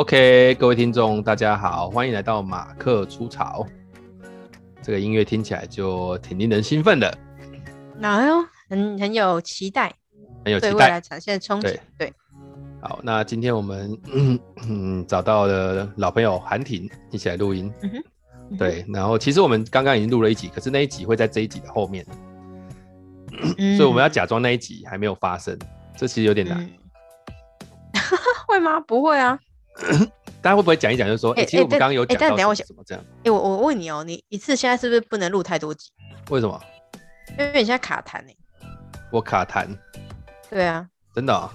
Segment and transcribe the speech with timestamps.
[0.00, 3.66] OK，各位听众，大家好，欢迎来到马克出草。
[4.80, 7.18] 这个音乐听起来就挺令人兴奋的，
[8.00, 9.94] 哎呦，很很有期待，
[10.42, 11.60] 很有期待，对未来产生憧憬。
[11.60, 12.12] 对，对
[12.80, 17.70] 好，那今天我们嗯，嗯 找到了老朋友韩婷一起来录音。
[17.82, 22.06] 嗯哼，对，然后其实我们刚刚已经录了一集，可是那一集会在这一集的后面，
[23.58, 25.58] 嗯、 所以我们要假装那一集还没有发生，
[25.94, 26.58] 这其实有点难。
[26.58, 26.70] 嗯、
[28.48, 28.80] 会吗？
[28.80, 29.38] 不会啊。
[30.42, 33.04] 大家会不会讲一讲，就是说，哎、欸欸，其实我们刚刚有讲到什么什么这样？
[33.18, 35.90] 哎、欸，我我问你哦、喔，你一次现在是不是不能录太多集？
[36.30, 36.60] 为什么？
[37.38, 38.22] 因为你现在卡痰。
[39.12, 39.66] 我卡痰。
[40.48, 40.88] 对啊。
[41.14, 41.50] 真的、喔？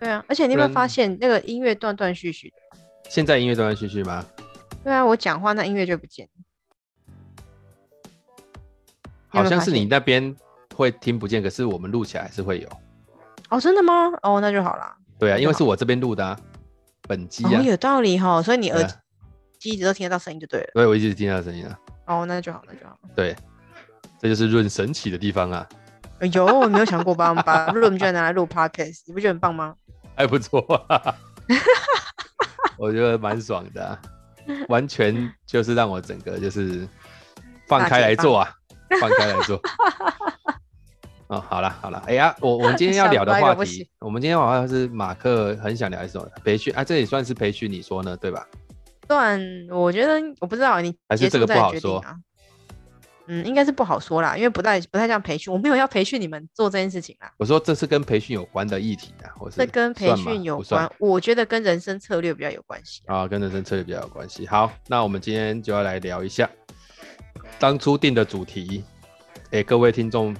[0.00, 2.78] 对啊，而且你有没有发现那个音乐断断续续的？
[3.08, 4.24] 现在音乐断断续续吗？
[4.84, 6.28] 对啊，我讲话那音乐就不见。
[9.28, 10.34] 好像是你那边
[10.74, 12.68] 会听不见，可是我们录起来还是会有。
[13.50, 14.10] 哦，真的吗？
[14.22, 14.96] 哦，那就好了。
[15.18, 16.38] 对啊，因为是我这边录的啊。
[17.08, 18.84] 本机啊、哦，有道理哈，所以你耳
[19.58, 20.70] 机一直都听得到声音就对了。
[20.74, 21.78] 对，我一直听到声音啊。
[22.06, 22.96] 哦，那就好，那就好。
[23.16, 23.34] 对，
[24.20, 25.66] 这就是润神奇的地方啊。
[26.32, 29.74] 有，我没有想过把把润居然拿来录 podcast，你不觉得很棒吗？
[30.14, 31.14] 还不错啊，
[32.76, 33.98] 我觉得蛮爽的、啊，
[34.68, 36.88] 完全就是让我整个就是
[37.68, 38.50] 放开来做啊，
[39.00, 39.60] 放开来做。
[41.28, 48.16] 哦，好了好了，哎呀，我 我们今天要聊的话题，我们今天好像是马克很想聊一种培训啊，这也算是培训，你说呢？
[48.16, 48.46] 对吧？
[49.06, 49.40] 算，
[49.70, 52.16] 我觉得我不知道你还是这个不好说啊。
[53.30, 57.30] 嗯，应该是不好说啦，因为不太不太像培训，我没有要培训你们做这件事情啦。
[57.36, 64.46] 我说这是跟培训有关的议题啊，我是这跟培训有关，我觉得跟人生策略比较有关系啊，啊，跟人生策略比较有关系。
[64.46, 66.48] 好，那我们今天就要来聊一下
[67.58, 68.82] 当初定的主题，
[69.50, 70.34] 哎，各位听众。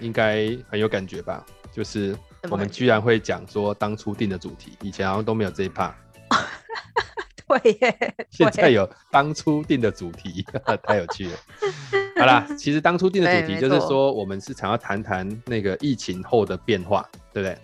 [0.00, 1.44] 应该很有感觉吧？
[1.72, 2.16] 就是
[2.50, 5.94] 我们居然会讲说当初定的主题，以前好像都没有这一趴。
[7.46, 10.44] 对耶，现在有当初定的主题，
[10.86, 11.36] 太有趣了。
[12.16, 17.58] 好啦，其实当初定的主题就是说，我们是想要谈谈那个疫情后的变化，对不对？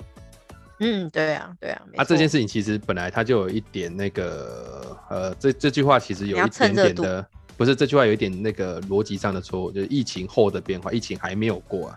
[0.80, 1.82] 嗯，对啊，对啊。
[1.96, 7.24] 啊，这件事情其实本来它就有一点那个，呃，这这句话其实有一点点的，
[7.56, 11.96] 不是这句话有一点那个逻辑上的错误，就是疫情后的变化，疫情还没有过啊。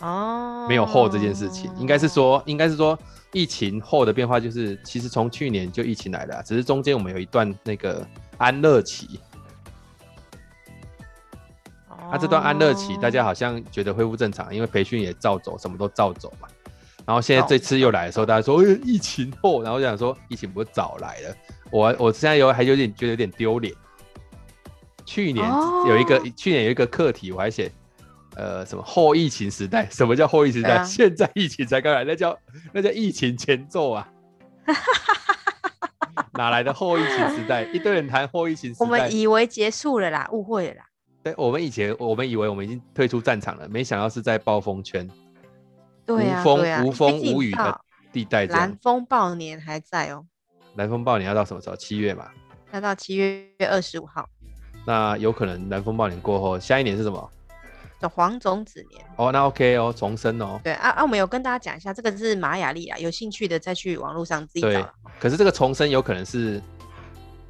[0.00, 2.98] 哦，没有后这件事情，应该是说，应该是说，
[3.32, 8.06] 疫情后的变化就是，其实从去年就疫情来了，只是中间我们有一段那个
[8.38, 9.20] 安乐期。
[11.88, 16.48] 那、啊、这段安乐期，大家好像觉得恢复正常，因为培训也照走，什么都照走嘛。
[17.04, 21.36] 然后现在这次又来的时候，大家说，哎，疫情后，然后就想说，疫情不是早来了？
[21.70, 23.72] 我我现在有还有点觉得有点丢脸。
[25.04, 25.46] 去年
[25.86, 27.70] 有一个，去年有一个课题，我还写。
[28.36, 29.88] 呃，什么后疫情时代？
[29.90, 30.76] 什么叫后疫情时代？
[30.76, 32.38] 啊、现在疫情才刚来，那叫
[32.72, 34.08] 那叫疫情前奏啊！
[36.34, 37.64] 哪来的后疫情时代？
[37.64, 40.84] 一堆人谈后疫情时代，我们以为结束了啦，误会了啦。
[41.22, 45.08] 对，我们以前我们以为我们已经退出战场了，没想到是在暴风圈，
[46.06, 47.80] 对啊，无风、啊、无风无雨的
[48.12, 48.46] 地带。
[48.46, 50.24] 南风暴年还在哦。
[50.74, 51.76] 南风暴年要到什么时候？
[51.76, 52.28] 七月嘛？
[52.72, 54.28] 要到七月二十五号。
[54.86, 57.30] 那有可能南风暴年过后，下一年是什么？
[58.08, 60.60] 黄种子年哦，那 OK 哦，重生哦。
[60.64, 64.68] 对啊啊，我们有跟大家讲一下，这个是玛雅历啊，有兴趣的再去网络上自己找。
[64.68, 64.84] 对，
[65.18, 66.62] 可是这个重生有可能是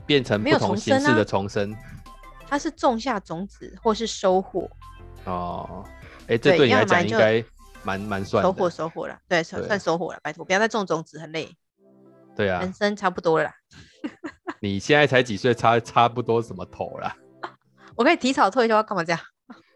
[0.06, 1.78] 变成不同形式的重生，啊、
[2.48, 4.68] 它是种下种子或是收获。
[5.24, 5.84] 哦，
[6.22, 7.44] 哎、欸，这对你来讲应该
[7.82, 11.48] 蛮蛮算收获收获了，对，算收获了，拜托不要再种种子，很累。
[12.34, 13.54] 对啊，人生差不多了啦。
[14.60, 17.14] 你现在才几岁，差差不多什么头了？
[17.96, 19.20] 我可以提早退休，干嘛这样？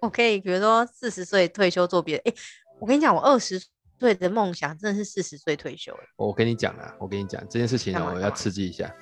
[0.05, 2.23] 我可以，比如说四十岁退休做别的。
[2.27, 2.37] 哎、欸，
[2.79, 3.61] 我跟你讲，我二十
[3.99, 5.97] 岁的梦想真的是四十岁退休。
[6.17, 8.93] 我跟你讲啊，我跟你讲这件事情呢，我要刺激一下。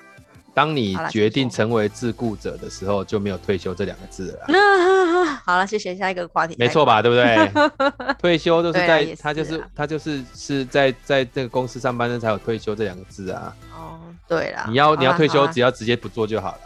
[0.55, 4.45] 当你决定成为自雇者的时候，就没有退休这两个字了。
[4.47, 6.55] 那 好了，谢谢下一个话题。
[6.59, 7.01] 没错吧？
[7.01, 8.13] 对不对？
[8.19, 13.55] 退休就是 在他就是他就是是在在这个公司上班的才有退休这两个字啊。
[13.73, 16.61] 哦，对了，你要你要退休，只要直接不做就好了。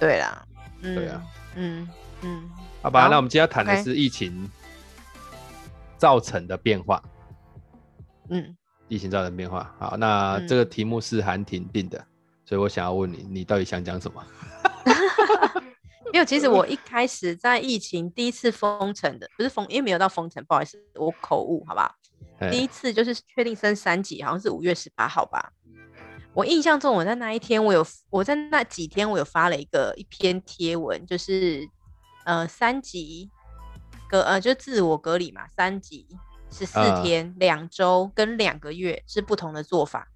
[0.00, 0.44] 对啦，
[0.82, 1.22] 对啊，
[1.56, 1.88] 嗯
[2.22, 2.50] 嗯。
[2.82, 4.48] 好吧，好，那我们今天要谈的是疫情
[5.96, 7.02] 造成的变化。
[8.30, 8.56] 嗯，
[8.88, 9.74] 疫情造成变化。
[9.78, 12.06] 好，那这个题目是韩婷定的，嗯，
[12.44, 14.24] 所以我想要问你，你到底想讲什么？
[16.12, 21.94] 没有，其实我一开始在疫情第一次封城的，不是封，因为没有到封城，不好意思，我口误，好吧？
[22.50, 25.52] 第一次就是确定升三级，好像是五月十八号吧。
[26.38, 31.68] 我印象中，我在那一天，我有我在那几天，我有发了一个一篇贴文，就是。
[32.24, 33.30] 呃，三级
[34.06, 36.06] 隔呃，就自我隔离嘛，三级
[36.50, 40.06] 十四天、两、呃、周跟两个月是不同的做法。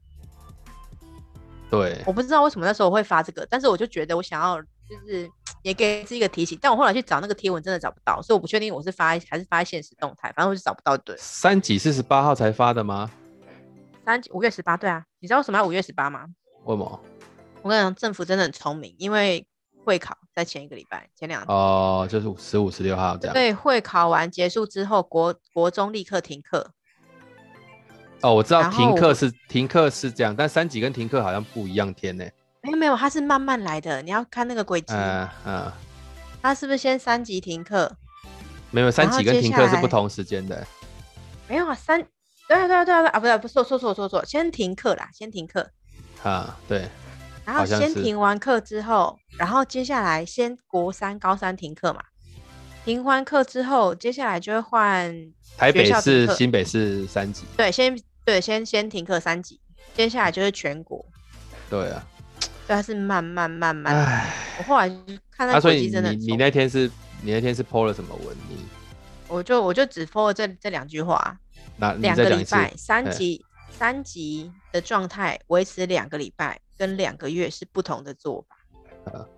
[1.71, 5.27] 对，我不知道为什么那时候我会发这个，但是我就觉得我想要就是
[5.63, 10.95] 也给自己一个提醒，但我后来去找那个贴文真的找不到，所以我不确定我是发还是发现实动态，反正我就找不到。
[10.99, 13.11] 对，三级是十八号才发的吗？
[14.05, 16.27] 三五月十八，对啊，你知道为什么要五月十八吗？
[16.65, 17.01] 为什么？
[17.63, 19.47] 我跟你讲，政府真的很聪明，因为
[19.85, 23.35] 会考在前一个礼拜，前两天哦，就是十五、十六号这样。
[23.35, 26.73] 对，会考完结束之后，国国中立刻停课。
[28.23, 32.25] 哦，我知道停课是停课是这样，但三级跟停课好像不一样天呢。
[32.63, 34.93] 没有没有，它是慢慢来的，你要看那个轨迹。
[34.95, 35.73] 嗯嗯。
[36.41, 37.91] 它是不是先三级停课？
[38.73, 40.67] 没有，三级跟停课是不同时间的。
[41.49, 42.05] 没有啊，三。
[42.53, 43.19] 对啊对啊对啊啊！
[43.19, 45.71] 不对，不错错错错错，先停课啦，先停课。
[46.23, 46.87] 啊，对。
[47.47, 52.03] 然后先停完课之后，然后接下来先国三、高三停课嘛。
[52.85, 57.45] 停完课之后，接下来就会换台北市、新北市三级。
[57.57, 59.59] 对，先对先先停课三级，
[59.95, 61.03] 接下来就是全国。
[61.71, 62.05] 对啊，
[62.67, 63.97] 对，它是慢慢慢慢。
[63.97, 64.89] 唉，我后来
[65.31, 66.13] 看到轨迹真的、啊。
[66.13, 66.91] 你你那天是，
[67.23, 68.37] 你那天是 po 了什么文？
[68.51, 68.59] 你
[69.27, 71.39] 我就我就只 po 了这这两句话。
[71.77, 78.57] 那两个礼拜，三级三级的状态维持两个礼拜，跟两个月是不同的做法。
[79.13, 79.29] 呃，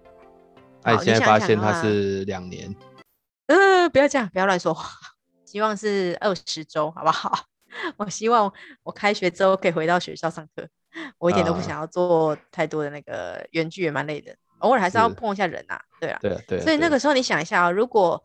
[0.82, 2.74] 哎，现在发现它是两年。
[3.46, 4.90] 呃，不要这样，不要乱说话。
[5.44, 7.46] 希望是二十周，好不好？
[7.96, 10.68] 我希望我开学之后可以回到学校上课。
[11.18, 14.34] 我一点都不想要做太多的那个远距，也蛮累的。
[14.58, 16.60] 偶尔还是要碰一下人呐，对啊，对对。
[16.60, 18.22] 所以那个时候你想一下啊，如果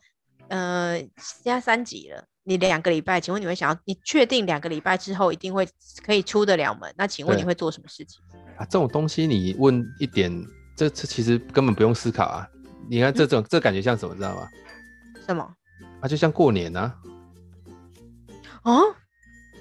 [0.50, 2.26] 呃现在三级了。
[2.50, 3.80] 你两个礼拜，请问你会想要？
[3.86, 5.70] 你确定两个礼拜之后一定会
[6.04, 6.92] 可以出得了门？
[6.98, 8.20] 那请问你会做什么事情？
[8.58, 10.32] 啊，这种东西你问一点，
[10.76, 12.48] 这这其实根本不用思考啊！
[12.90, 14.48] 你看这种、嗯、这感觉像什么，知道吗？
[15.28, 15.48] 什么？
[16.02, 16.92] 啊，就像过年啊！
[18.64, 18.82] 哦？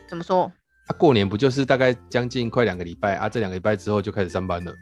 [0.09, 0.51] 怎么说？
[0.87, 3.29] 啊，过年不就是大概将近快两个礼拜啊？
[3.29, 4.73] 这两个礼拜之后就开始上班了。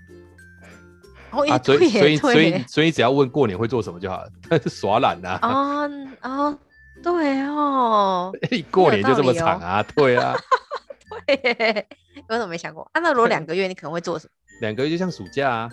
[1.33, 4.31] 哦，啊，所以所以所以所以只要问过年会做什么就好了，
[4.71, 5.39] 耍懒啊！
[5.43, 6.59] 啊啊！
[7.03, 8.33] 对哦，
[8.71, 9.81] 过年就这么长啊？
[9.81, 10.35] 哦、对啊，
[11.27, 11.87] 对，
[12.29, 12.89] 我怎么没想过？
[12.93, 14.31] 啊，那如果两个月，你可能会做什么？
[14.61, 15.71] 两个月就像暑假啊。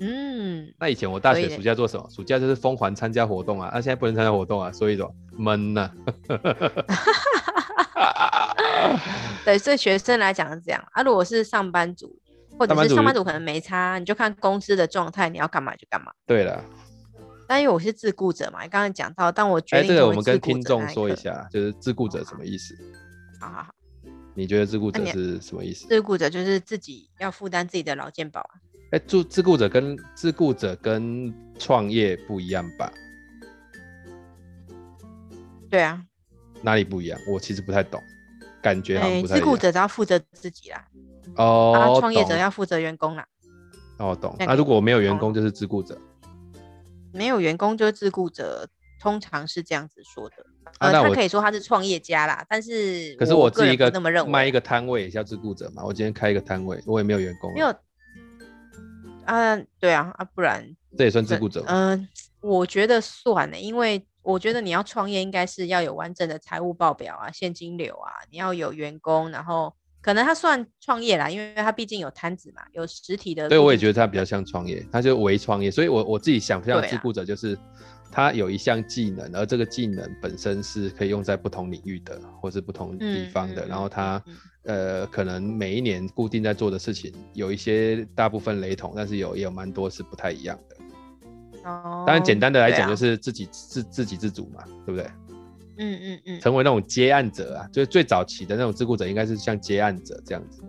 [0.00, 2.08] 嗯，那以前我大学暑假做什么？
[2.10, 5.90] 暑假就是疯狂参加活动啊，那、啊、现在不能参加活动啊，所以说闷呢。
[9.44, 11.02] 对，所以学生来讲是这样啊。
[11.02, 12.16] 如果是上班族，
[12.58, 16.12] 或者是上班族可能没差，你就看公司的状态，你要干嘛就干嘛。
[16.26, 16.62] 对了。
[17.48, 22.76] 但因为我是自雇者嘛，你刚刚讲到，但我觉得这个我们跟听众说一下，就是自雇者什么意思？
[23.40, 23.74] 好好好，
[24.34, 25.88] 你觉得自雇者是什么意思？
[25.88, 28.50] 自雇者就是自己要负担自己的劳健保啊。
[28.90, 32.92] 哎，自自雇者跟自雇者跟创业不一样吧？
[35.70, 36.04] 对啊。
[36.60, 37.18] 哪里不一样？
[37.32, 38.02] 我其实不太懂，
[38.60, 39.38] 感觉好像不太。
[39.38, 40.84] 自雇者只要负责自己啦，
[41.36, 43.26] 哦，啊，创业者要负责员工啦。
[43.98, 44.36] 哦，懂。
[44.38, 45.98] 那如果没有员工，就是自雇者。
[47.18, 48.68] 没有员工就是自雇者，
[49.00, 50.36] 通常是这样子说的。
[50.78, 55.84] 呃，他可以说他是创业家啦，但是可是我自己一个那么认为，卖一个摊位也叫自雇者嘛。
[55.84, 57.52] 我今天开一个摊位，我也没有员工。
[57.52, 57.74] 没有。
[59.24, 60.64] 啊，对啊，啊，不然
[60.96, 61.64] 这也算自雇者。
[61.66, 62.08] 嗯、呃，
[62.40, 69.74] 我觉得算呢，因为我觉得你要创业，应该是要有完整的财务报表啊，现金流啊，你要有员工，然后。
[70.00, 73.48] 可能他算创业啦，因为他毕竟有摊子嘛，有实体的。
[73.48, 75.70] 对，我也觉得他比较像创业，他就微创业。
[75.70, 77.58] 所以我我自己想象自雇者就是，
[78.10, 83.66] 他有一项技能，而这个技能本身是可以用在不同领域的，或是不同地方的。
[83.66, 84.22] 嗯、然后他、
[84.64, 90.76] 嗯、呃，可能每一年固定在做的事情有一些大部分雷同，但是有也有蛮多是不太一样的。
[91.68, 92.04] 哦。
[92.06, 95.10] 当然，简单的来讲就是自己自自给自足嘛，对不对？
[95.78, 100.68] 嗯嗯嗯，成为那种接案者啊，就是最早期的那种自雇者，应该是像接案者这样子的。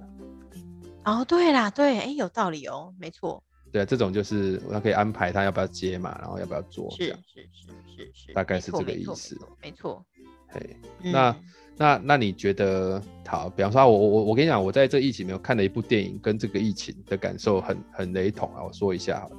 [1.05, 3.43] 哦，对啦，对，哎、欸，有道理哦，没错。
[3.71, 9.37] 对啊，这种就是他可以安排他要不要接嘛，然后要不要做，是是是是是，大概是这个意思。
[9.61, 10.05] 没错。
[10.47, 11.35] 嘿，那
[11.77, 13.49] 那那你觉得好？
[13.49, 18.63] 比方说我，我我我跟你讲，我在这疫情没有看了一部电影，跟这个疫情的感受很很雷同啊。
[18.63, 19.37] 我说一下好了。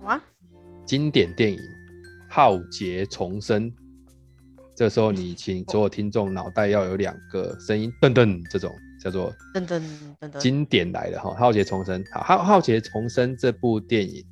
[0.00, 0.22] 哇，
[0.84, 1.58] 经典电影
[2.28, 3.70] 《浩劫重生》。
[4.74, 9.82] 这时候，你请所有听众脑袋要有两个声音，噔噔，这种叫做噔噔
[10.18, 14.24] 噔噔，经典来了哈，《浩劫重生》好，《浩浩劫重生》这部电影，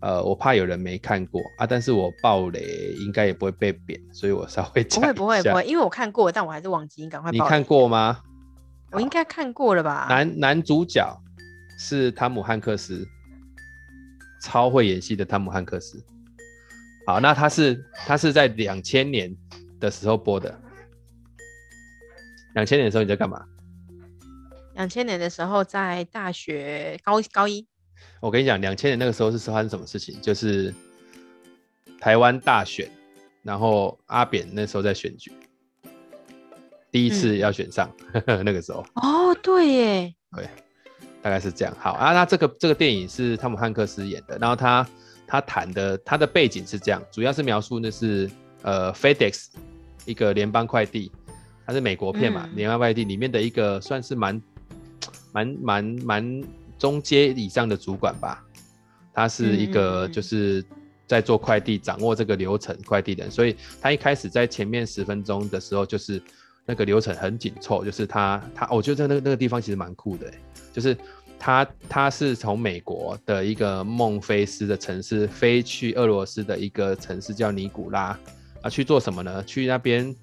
[0.00, 5.12] 呃，我怕有人没看过啊，但是我爆雷应该也不会被贬，所以我稍微讲一下。
[5.12, 7.30] 不会不会不会，因为我看过，但我还是忘记，你赶快。
[7.30, 8.18] 你看过吗？
[8.90, 10.06] 我应该看过了吧？
[10.08, 11.06] 男男主角
[11.78, 13.06] 是汤姆汉克斯，
[14.40, 16.02] 超会演戏的汤姆汉克斯。
[17.06, 19.30] 好，那他是他是在两千年。
[19.84, 20.58] 的时候播的，
[22.54, 23.44] 两千年的时候你在干嘛？
[24.74, 27.66] 两千年的时候在大学高高一。
[28.20, 30.20] 我跟你讲，两千年那个时候是发生什么事情？
[30.20, 30.74] 就是
[32.00, 32.90] 台湾大选，
[33.42, 35.30] 然后阿扁那时候在选举，
[36.90, 37.88] 第一次要选上，
[38.26, 38.84] 嗯、 那个时候。
[38.94, 40.14] 哦，对耶。
[40.34, 40.48] 对，
[41.22, 41.76] 大概是这样。
[41.78, 44.86] 好啊，那这个这个电影是汤姆汉克斯演的，然后他
[45.26, 48.28] 他谈的他的背景是这样，主要是描述那是
[48.62, 49.52] 呃 FedEx
[50.04, 51.10] 一个联邦快递，
[51.66, 54.42] 它是美国片嘛，联邦快递里面的一个算是蛮
[55.32, 56.44] 蛮蛮蛮
[56.78, 58.44] 中阶以上的主管吧，
[59.12, 60.64] 他是一个就是
[61.06, 66.22] 在做快递，掌握这个流程快递的人，所以他一开始在前面十分钟的时候就是。
[66.66, 70.32] 那个流程很紧凑，就是他他，我觉得在那个那个地方其实蛮酷的，
[70.72, 70.96] 就是
[71.38, 78.18] 他他是从美国的一个孟菲斯的城市飞去俄罗斯的一个城市叫尼古拉
[78.64, 79.44] 啊，去做什么呢？
[79.44, 80.14] 去那边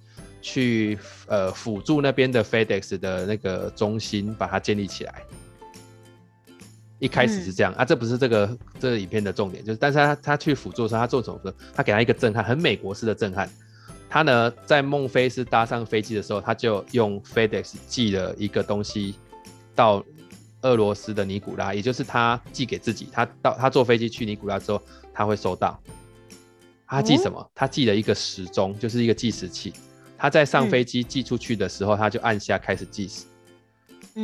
[0.41, 5.21] 去呃辅助那边的 FedEx 的那个中心，把它建立起来。
[6.97, 11.53] 一开始是这样、嗯、啊，这不是这个这个影片的重点，就是但是他他去辅助的时候，他做什么？
[11.73, 13.47] 他给他一个震撼，很美国式的震撼。
[14.09, 19.15] 他呢，在孟菲斯搭上飞机的时候，他就用 FedEx 寄了一个东西
[19.75, 20.03] 到
[20.61, 23.07] 俄罗斯的尼古拉，也就是他寄给自己。
[23.11, 24.81] 他到他坐飞机去尼古拉之后，
[25.13, 25.79] 他会收到。
[26.91, 27.51] 他记什么？
[27.55, 29.73] 他记了一个时钟，就是一个计时器。
[30.17, 33.25] 他在上飞机寄出去的时候，他就按下开始计时。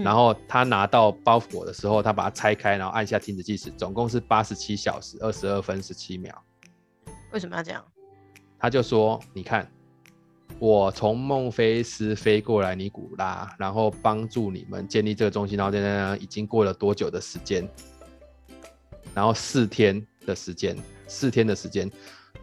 [0.03, 6.43] 然后他拿到包裹的时候，他把它拆开，然后按下停止计时，总共是八十七小时二十二分十七秒。
[7.31, 7.83] 为什么要这样？
[8.59, 9.65] 他就说：“你看。”
[10.59, 17.69] 我从孟菲斯飞过来尼古拉，然后帮助你们建立这个中心，然后现在已经过了多久的时间？
[19.13, 21.91] 然后四天的时间，四天的时间，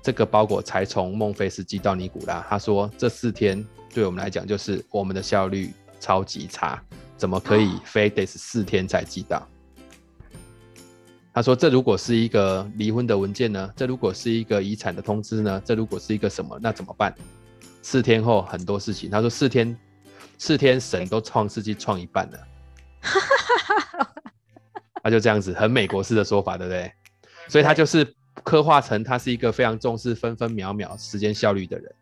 [0.03, 2.45] 这个包裹才从孟菲斯寄到尼古拉。
[2.49, 6.83] 他说这四天对我们来讲就是我们的效率超级差，
[7.17, 9.47] 怎么可以非得是四天才寄到？
[11.33, 13.73] 他说这如果是一个离婚的文件呢？
[13.75, 15.61] 这如果是一个遗产的通知呢？
[15.65, 16.57] 这如果是一个什么？
[16.63, 17.13] 那怎么办？
[17.83, 19.77] 四天后很多事情，他说四天，
[20.39, 22.39] 四天神都创世纪创一半了，
[25.03, 26.93] 他就这样子很美国式的说法，对不对？
[27.49, 31.95] 所以他就是刻画成他是一个非常重视分分秒秒时间效率的人，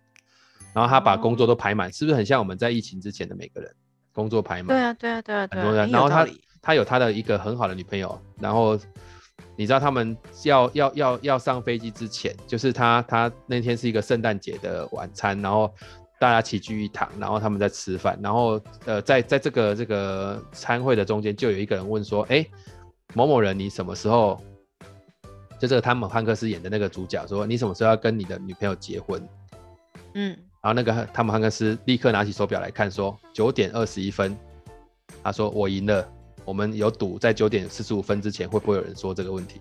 [0.73, 3.75] 然后他把工作都排满，是不是很像我们在疫情之前的每个人
[4.12, 4.69] 工作排满？
[4.69, 5.91] 对啊，对啊，对啊，很多人。
[5.91, 6.27] 然后他
[6.61, 8.79] 他有他的一个很好的女朋友，然后。
[9.55, 15.71] 你知道他们要要要要上飞机之前，就是他他那天是一个圣诞节的晚餐，然后
[16.19, 22.47] 大家齐聚一堂，然后他们在吃饭，然后呃在在这个这个餐会的中间，就有一个人问说，哎，
[23.15, 24.43] 某某人，你什么时候？
[25.62, 29.23] 就这个汤姆汉克斯演的那个主角说，你什么时候要跟你的女朋友结婚？
[30.14, 34.37] 嗯，然后那个汤姆汉克斯立刻拿起手表来看，说九点二十一分，
[35.23, 36.04] 他说我赢了。
[36.45, 39.61] 我们有赌在九点四十五分之前会不会有人说这个问题？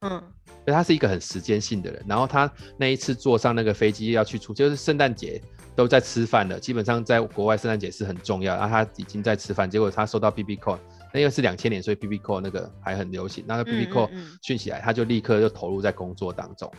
[0.00, 2.04] 嗯，所以他是一个很时间性的人。
[2.08, 5.40] 然后他那一次坐上那个飞机要去出，就是圣诞节
[5.76, 8.56] 都在吃饭了，基本上在国外圣诞节是很重要。
[8.56, 10.78] 然后他已经在吃饭，结果他收到 BB call，
[11.12, 13.44] 那因为是两千年，所以 BB call 那个还很流行。
[13.46, 14.10] 那个 BB call
[14.42, 16.70] 讯息来，他就立刻就投入在工作当中。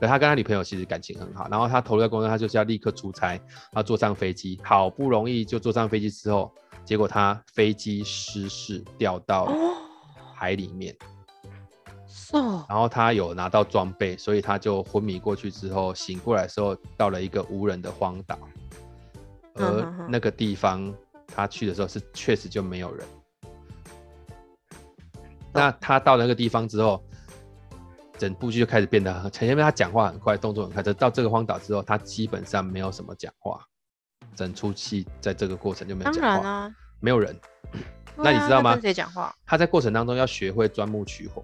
[0.00, 3.40] 而他跟他女朋友其实感情很好，然后他投入在工作，他就是要立刻出差，
[3.72, 6.52] 他坐上飞机，好不容易就坐上飞机之后。
[6.84, 9.52] 结果他飞机失事掉到
[10.36, 10.96] 海里面，
[12.32, 18.38] 哦，然后他有拿到装备，所以他就昏迷过去之后醒过来的时候，到了一个无人的荒岛，
[19.54, 20.94] 而那个地方
[21.26, 23.04] 他去的时候是确实就没有人。
[25.56, 27.02] 那他到那个地方之后，
[28.18, 33.60] 整部剧就开始变得很，前面他讲话很快，动作很快，到这个荒岛之后，他基本上没有什么讲话。
[34.34, 36.70] 整出戏在这个过程就没有讲话，啊、
[37.00, 37.34] 没有人。
[38.16, 38.78] 啊、那你知道吗？
[38.80, 39.34] 谁讲话？
[39.46, 41.42] 他在过程当中要学会钻木取火，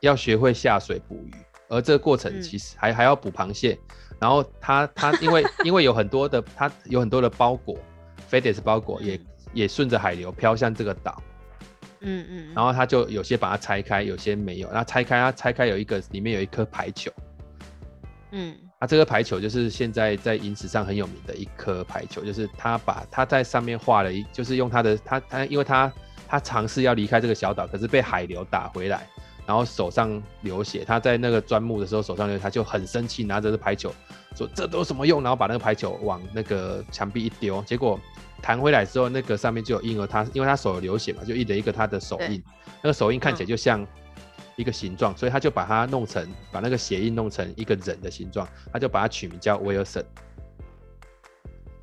[0.00, 1.32] 要学会下水捕鱼，
[1.68, 3.78] 而这个过程其实还、嗯、还要捕螃蟹。
[4.18, 7.76] 然后他他因为 因为有很多的他有很多的包裹
[8.30, 11.22] ，FedEx 包裹也、嗯、也顺着海流飘向这个岛。
[12.02, 12.54] 嗯嗯。
[12.54, 14.70] 然后他就有些把它拆开，有些没有。
[14.72, 17.10] 那拆开，它拆开有一个里面有一颗排球。
[18.32, 18.56] 嗯。
[18.80, 25.92] 那、啊、这个排球就是现在在影史上很有名的一颗排球，就是他把他在上面画了一，就是用他的他他，因为他
[26.26, 29.06] 他尝试要离开这个小岛，可是被海流打回来，
[29.46, 30.84] 然后手上流血。
[30.84, 33.94] 他在那个钻木的时候手上流血，他就很生气，拿着这排球
[34.34, 35.22] 说这都什么用？
[35.22, 38.00] 然后把那个排球往那个墙壁一丢，结果
[38.42, 42.42] 弹回来之后，那个上面就有印了他，因为他手有流血嘛，就印了一个他的手印，
[42.82, 43.86] 那个手印看起来就像。
[44.54, 50.04] 一个形状，所以他就把它弄成，把那个血印弄成一个人的形状，他就把它取名叫威尔森。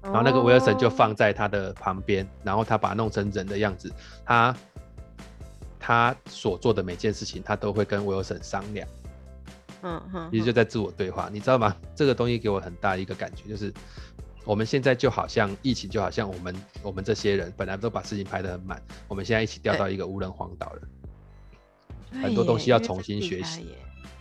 [0.03, 3.91] 然后那个威尔森就放在他的旁边，然后他把它弄成人的样子，
[4.23, 4.55] 他
[5.79, 8.87] 他所做的每件事情，他都会跟威尔森商量。
[9.81, 11.75] 嗯哼，其实就在自我对话，你知道吗？
[11.95, 13.73] 这个东西给我很大一个感觉，就是
[14.45, 20.81] 我们现在就好像疫情，就好像我们我们这些人本来都把事情排得很满，我们现在一起掉到一个无人荒岛了，
[22.21, 23.67] 很多东西要重新学习，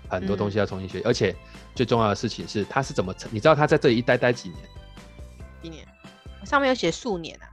[0.09, 1.35] 很多东西要重新学习，而且
[1.75, 3.31] 最重要的事情是他是怎么成？
[3.33, 4.61] 你知道他在这里一待待几年？
[5.63, 5.87] 几年？
[6.41, 7.49] 我上面有写数年啊，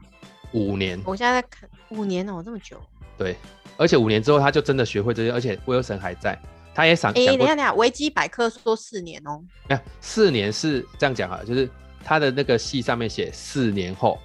[0.53, 1.01] 五年。
[1.05, 2.81] 我现在在看五年哦，这么久。
[3.17, 3.37] 对，
[3.77, 6.37] 而且五年之后他就真的学会这些，而且威尔森还在。
[6.73, 9.41] 他也想，哎、欸，等下等下，维基百科说四年哦。
[9.69, 11.69] 哎，四年是这样讲啊，就是
[12.05, 14.17] 他的那个戏上面写四年后。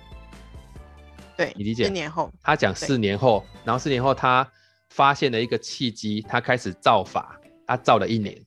[1.36, 1.86] 对，你理解？
[1.86, 4.46] 四年后，他讲四年后，然后四年后他
[4.90, 8.38] 发现了一个契机，他开始造法，他造了一年。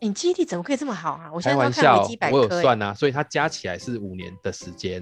[0.00, 1.30] 你记忆力怎么可以这么好啊？
[1.32, 5.00] 我现在开玩笑，我有算啊，所以他加起来是五年的时间，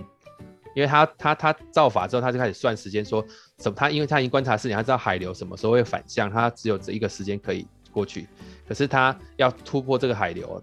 [0.75, 3.25] 因为他他他造法之后，他就开始算时间，说
[3.58, 3.75] 什么？
[3.75, 7.66] 他因为他已经观察四年，他知道海流什么时候会反向，他只有这一个时间可以。
[7.92, 8.28] 过去，
[8.68, 10.62] 可是他要突破这个海流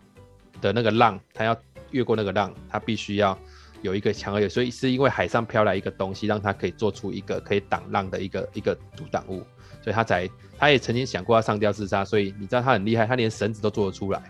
[0.62, 1.60] 的那个浪，他要
[1.94, 3.38] 越过那个浪，他必须要
[3.82, 9.42] 有一个强而有，所以是因为海上飘来一个东西，让他可以做出一个可以挡浪的一个一个阻挡物，
[9.82, 14.22] 所以他才他也曾经想过要上吊自杀，所以你知道他很厉害，他连绳子都做得出来，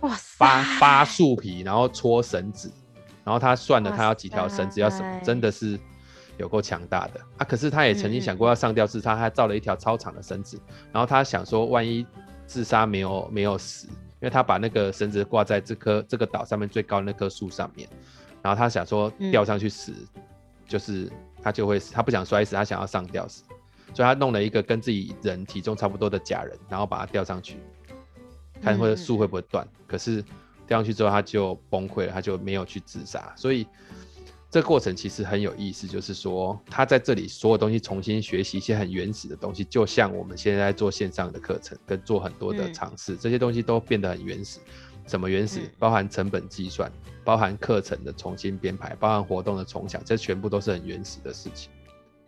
[0.00, 2.72] 哇塞，扒扒树皮，然后搓绳子，
[3.22, 5.78] 然后他算了他要几条绳子要什么，真的是。
[6.38, 7.44] 有够强大的啊！
[7.44, 10.56] 可是他也曾经想过要上吊自杀，他造了一条超长的绳子，
[10.92, 12.06] 然后他想说，万一
[12.46, 13.88] 自杀没有没有死，
[14.20, 17.88] 因为他把那个绳子挂在这棵这个岛上面最高的那棵树上面，
[18.42, 19.92] 然后他想说吊上去死，
[20.66, 21.10] 就是
[21.42, 23.44] 他就会死，他不想摔死，他想要上吊死，
[23.94, 27.58] 所以他弄了一个跟自己人体重差不多的假人，然后把它吊上去，
[28.62, 29.66] 看会树会不会断。
[29.86, 30.22] 可是
[30.66, 33.66] 吊上去之后他就崩溃了，他就没有去自杀，所以。
[34.50, 44.58] 这个过程其实很有意思，就是说他在这里所有东西重新学习一些很原始的东西，就像我们现在在做线上的课程跟做很多的尝试，这些东西都变得很原始。
[45.06, 45.70] 什么原始？
[45.78, 46.90] 包含成本计算，
[47.24, 51.70] 包含课程的重新编排，包含活动的重想，这全部都是很原始的事情。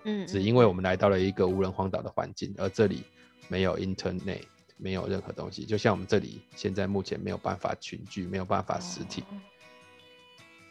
[0.05, 3.03] 嗯，只因为我们来到了一个无人荒岛的环境，而这里
[3.49, 4.43] 没有 Internet，
[4.79, 9.25] 没有任何东西，就像我们这里现在目前没有办法群聚，没有办法实体。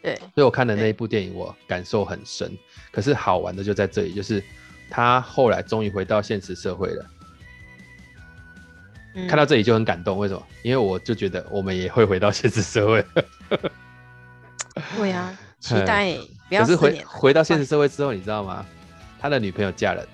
[0.01, 2.57] 对，所以我看的那一部电影，我感受很深。
[2.91, 4.41] 可是好玩的就在这里，就是
[4.89, 7.05] 他后来终于回到现实社会了。
[9.15, 10.41] 嗯，看到这里就很感动，为什么？
[10.63, 13.05] 因为我就觉得我们也会回到现实社会。
[14.95, 16.15] 对啊， 期待。
[16.49, 18.65] 可是回回到现实社会之后，你知道吗？
[19.19, 20.09] 他的女朋友嫁人了，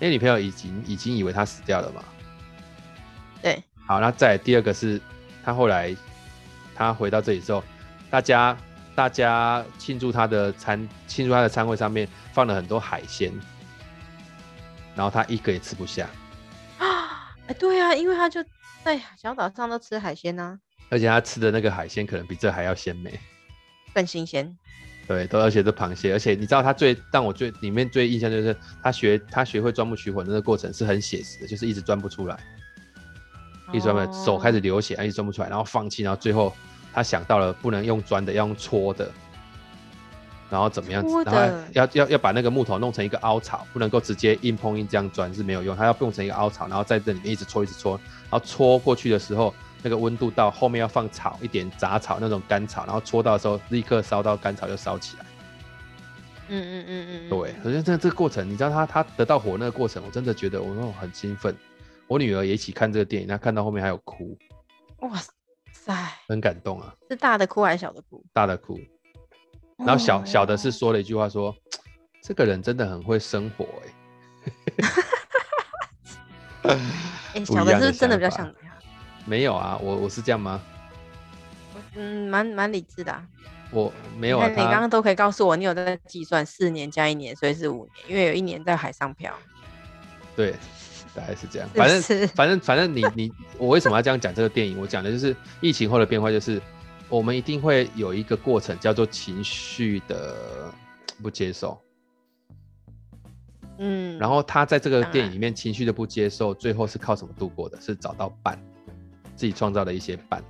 [0.00, 2.02] 因为女朋友已经已经以为他死掉了嘛。
[3.42, 3.62] 对。
[3.86, 4.98] 好，那再第二个是，
[5.44, 5.94] 他后来。
[6.76, 7.64] 他回到这里之后，
[8.10, 8.56] 大家
[8.94, 13.32] 大家庆祝他的餐庆祝他的餐会上面放了很多海鲜，
[14.94, 16.08] 然后他一个也吃不下
[16.78, 17.34] 啊！
[17.46, 18.44] 哎，对啊，因为他就
[18.84, 20.58] 在小岛上都吃海鲜呢、啊，
[20.90, 23.18] 而且他吃的那个海鲜可能比这还要鲜美，
[23.94, 24.56] 更新鲜。
[25.08, 32.36] 对，都而且是螃蟹，而且你知道他最让我最里面最印象就是他学他学会钻木取火的那个过程是很写实的，就是一直钻不出来。
[33.72, 36.54] 一钻不，手开始流血，一直钻不出来，然后放弃，然后最后
[36.92, 39.10] 他想到了不能用钻的，要用戳的，
[40.48, 41.08] 然后怎么样子？
[41.24, 47.98] 然后要要要把那个木头弄成一个凹槽，不能够直接硬碰硬这样钻是没有用，他要弄成一个凹槽，然后在这里面一直戳一直戳，
[48.30, 49.52] 然后戳过去的时候，
[49.82, 55.26] 那个温度到后面要放草一点杂草那种干草，然后戳到的时候立刻烧到干草就烧起来。
[56.48, 61.52] 嗯嗯嗯嗯，对，可是这这个过程，你知道他他得到火那个过程，我真的觉得我那种很兴奋。
[62.08, 64.38] 我女儿也一起看这个电影，她看到后面还有哭，
[64.98, 65.10] 哇
[65.72, 65.92] 塞，
[66.28, 66.94] 很感动啊！
[67.10, 68.24] 是大的哭还是小的哭？
[68.32, 68.78] 大的哭，
[69.78, 71.58] 然后小、哦、小的是说了一句话说，说
[72.22, 73.88] 这个人真的很会生活哎。
[77.34, 78.78] 哎，小的是真的比较像你啊？
[79.24, 80.60] 没有啊，我我是这样吗？
[81.94, 83.26] 嗯，蛮蛮理智的、啊。
[83.72, 89.34] 我没有啊，你刚刚都可以告诉我，你有在计算四年加一年，所以是五年，因为有一年在海上漂。
[90.36, 90.54] 对。
[91.16, 94.78] 大概是这样，反正反正反正你你我为什么要这样讲这个电影？
[94.78, 96.60] 我讲的就是疫情后的变化，就是
[97.08, 100.70] 我们一定会有一个过程叫做情绪的
[101.22, 101.80] 不接受，
[103.78, 107.80] 嗯，然后他在这个电影里面情绪的不接受，最后是靠什么度过的？
[107.80, 108.62] 是找到伴，
[109.34, 110.44] 自己创造的一些伴，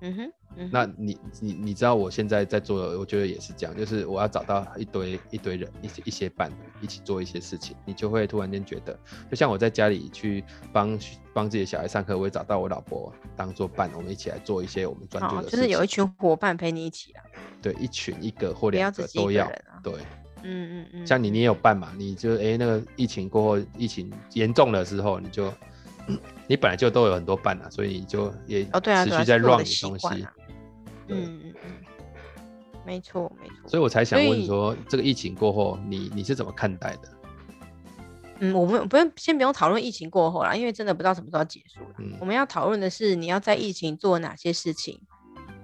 [0.00, 8.98] 嗯哼，嗯、那你你你知道我现在在做的，我觉得也是这样，就是我要找到一堆一堆人，一些一些伴一起做一些事情，你就会突然间觉得，
[9.30, 10.98] 就像我在家里去帮
[11.32, 17.22] 帮自己的小孩上课，我也找到我老婆当做伴，我们一起来做一些我们专注的事情，就是有一群伙伴陪你一起啊。
[17.60, 19.46] 对，一群一个或两个都要。
[19.46, 19.94] 啊、对，
[20.42, 21.06] 嗯嗯嗯。
[21.06, 21.92] 像你，你也有伴嘛？
[21.96, 25.50] 你就哎、欸，那个疫情过后，疫情严重的时候，你就
[26.46, 30.26] 你本来就都有很多伴啊，所以你就也持续在 run 东西。
[31.08, 31.72] 嗯嗯嗯，
[32.84, 37.08] 没错没错，所以我才想问说，这个疫情过后，你你是怎么看待的？
[38.40, 41.94] 嗯，我们不用先不用讨论疫情过后啦，因为真的不知道什么时候结束了。
[41.98, 45.00] 嗯，我们要讨论的是你要在疫情做哪些事情，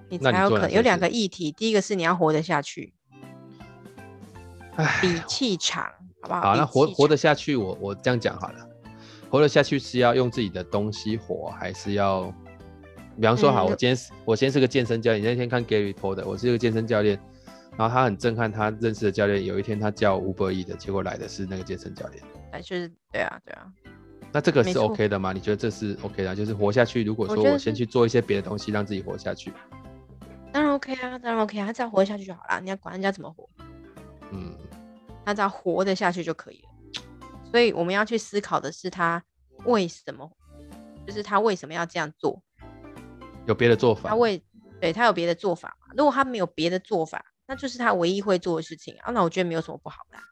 [0.09, 1.51] 你才有可能有两个议题。
[1.51, 2.93] 第一个是你要活得下去，
[5.01, 5.83] 比气场，
[6.21, 6.41] 好不好？
[6.41, 8.67] 好，那活活得下去，我我这样讲好了，
[9.29, 12.33] 活得下去是要用自己的东西活，还是要？
[13.21, 15.21] 比方说，好，我今天我先是个健身教练。
[15.21, 17.19] 你那天看 Gary 播的，我是一个健身教练，
[17.77, 22.23] 然后他很震撼，他认识的教练，有一天他叫 Uber Eats 的，结果来的是那个健身教练。
[22.51, 23.71] 哎，就是对啊，对啊。
[24.33, 25.33] 那这个是 OK 的吗？
[25.33, 26.35] 你觉得这是 OK 的？
[26.35, 27.03] 就是活下去。
[27.03, 29.53] 如果说我先去做一些别的东西，让自己活下去，
[30.51, 32.59] 当然 OK 啊，当然 OK 啊，他只要活下去就好了。
[32.59, 33.47] 你要管人家怎么活，
[34.31, 34.55] 嗯，
[35.23, 37.03] 他只要活得下去就可以了。
[37.51, 39.23] 所以我们要去思考的是他
[39.65, 40.27] 为什么，
[41.05, 42.41] 就是他为什么要这样做。
[43.47, 44.41] 有别的做法，他会
[44.79, 45.93] 对他有别的做法嘛？
[45.97, 49.11] 如果他没有别的做法，那就是他唯一会做的事情啊。
[49.11, 50.23] 那我觉得没有什么不好的啊。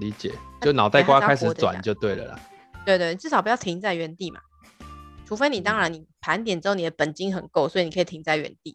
[0.00, 2.40] 理解，就脑袋瓜开始转就对了啦。
[2.84, 4.40] 对，对对，至少不要停在原地嘛。
[5.24, 8.74] 除非你当然你盘点之后你的本金很够，所以你可以停在原地。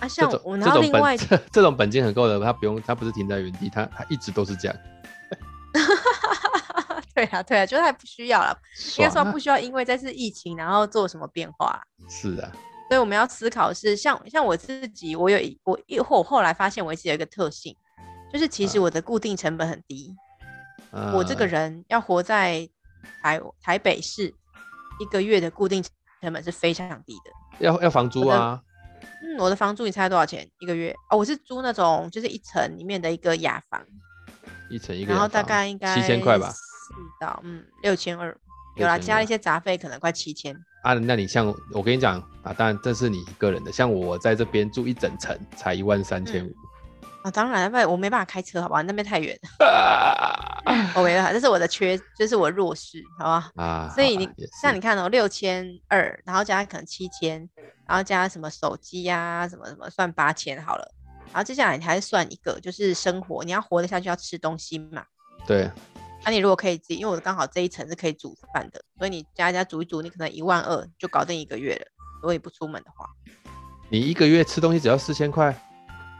[0.00, 4.76] 啊，像我然后另外这种本这种本金很够的，他不用他不是停在原地，他他一直都是这样。
[7.14, 8.56] 对啊，对啊，就是还不需要了。
[8.98, 11.80] 应该说不需要，因为这次疫情，然后做什么变化？
[12.08, 12.50] 是啊，
[12.88, 17.76] 所以我们要思考是像像我自己，我有我一后后来发现，我自己有一个特性，
[18.32, 20.14] 就是其实我的固定成本很低。
[20.90, 22.68] 啊、我这个人要活在
[23.22, 24.32] 台台北市，
[25.00, 25.82] 一个月的固定
[26.20, 27.30] 成本是非常低的。
[27.58, 28.60] 要要房租啊？
[29.22, 30.94] 嗯，我的房租你猜多少钱一个月？
[31.10, 33.84] 哦，我是租那种就是一层里面的一个雅房，
[34.70, 36.52] 一层一个，然后大概应该七千块吧。
[36.94, 38.36] 四到嗯六千二，
[38.76, 40.54] 有啦，加了一些杂费，可能快七千。
[40.82, 46.54] 啊，那你像我跟你讲啊，当然这是你一个人的，像我在这边住一整层才一万三千五。
[47.22, 48.82] 啊，当然，不，我没办法开车，好吧？
[48.82, 49.34] 那边太远。
[50.94, 53.50] 我没办法，这是我的缺，这是我弱势，好吧？
[53.56, 54.28] 啊，所以你
[54.60, 57.48] 像你看哦，六千二，然后加可能七千，
[57.88, 60.86] 然后加什么手机呀，什么什么，算八千好了。
[61.32, 65.02] 然后接下来你还是算一个，就是生活，你要活得下去，要吃东西嘛。
[65.46, 65.70] 对。
[66.24, 71.86] 那、啊、你如果可以自己，因为我刚好这一层是可以煮饭的，所以你加一加煮一煮，你可能一万二就搞定一个月了。
[72.22, 73.06] 如果你不出门的话，
[73.90, 75.54] 你一个月吃东西只要四千块，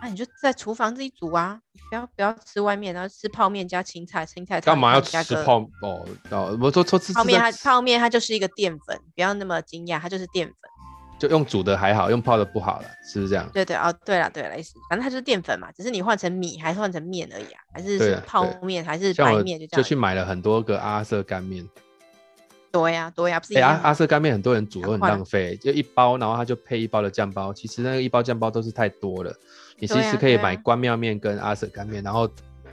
[0.02, 6.06] 那、啊、你就在厨房自己煮啊，不要不要吃外面，然后吃泡面加青菜，青菜干嘛要吃泡哦？
[6.30, 10.56] 哦，我说说吃泡面，它泡面它就是一个淀粉，不要那么惊讶，它就是淀粉。
[11.24, 13.48] 就用煮的还好，用泡的不好了，是不是这样？
[13.52, 19.82] 对对哦，对了对了，意思反正它就是淀粉嘛，只是你换成米还是换成面而已啊，还是是泡面还是白面就这样。
[19.82, 21.66] 就去买了很多个阿瑟干面。
[22.70, 23.58] 对呀对呀，不是。
[23.60, 29.32] 阿阿瑟干面很多人煮都很浪费，就一包，然后他就配一包的酱包，其实那个一包酱包都是太多了。
[29.78, 32.28] 你其实可以买关庙面跟阿瑟干面，然后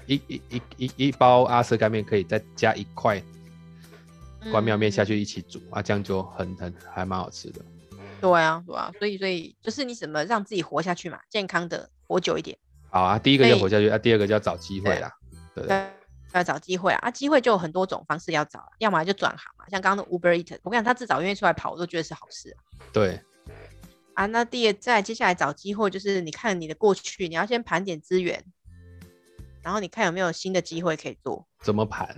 [0.08, 3.22] 一一一一一包阿瑟干面可以再加一块
[4.52, 7.62] 关庙面下去一起煮，嗯、啊，这样就很很还蛮好吃的。
[8.22, 12.58] 对啊，对啊，所以所以就是你怎么让自己活下去嘛，健康的活久一点。
[12.90, 15.12] 好啊，第一个要活下去，啊，第二个就要找机会啦。
[15.56, 15.88] 对，对，
[16.34, 22.58] 要找机会啊，啊，机会就有很多种方式要找，要么就转行嘛，像刚刚的 Uber Eats，我跟你讲，他至少愿意出来跑，我都觉得是好事啊。
[22.94, 23.20] 对。
[24.14, 28.44] 啊，那第二再接下来找机会，就是你看你的过去，你要先盘点资源，
[29.64, 31.48] 然后你看有没有新的机会可以做。
[31.62, 32.16] 怎么盘？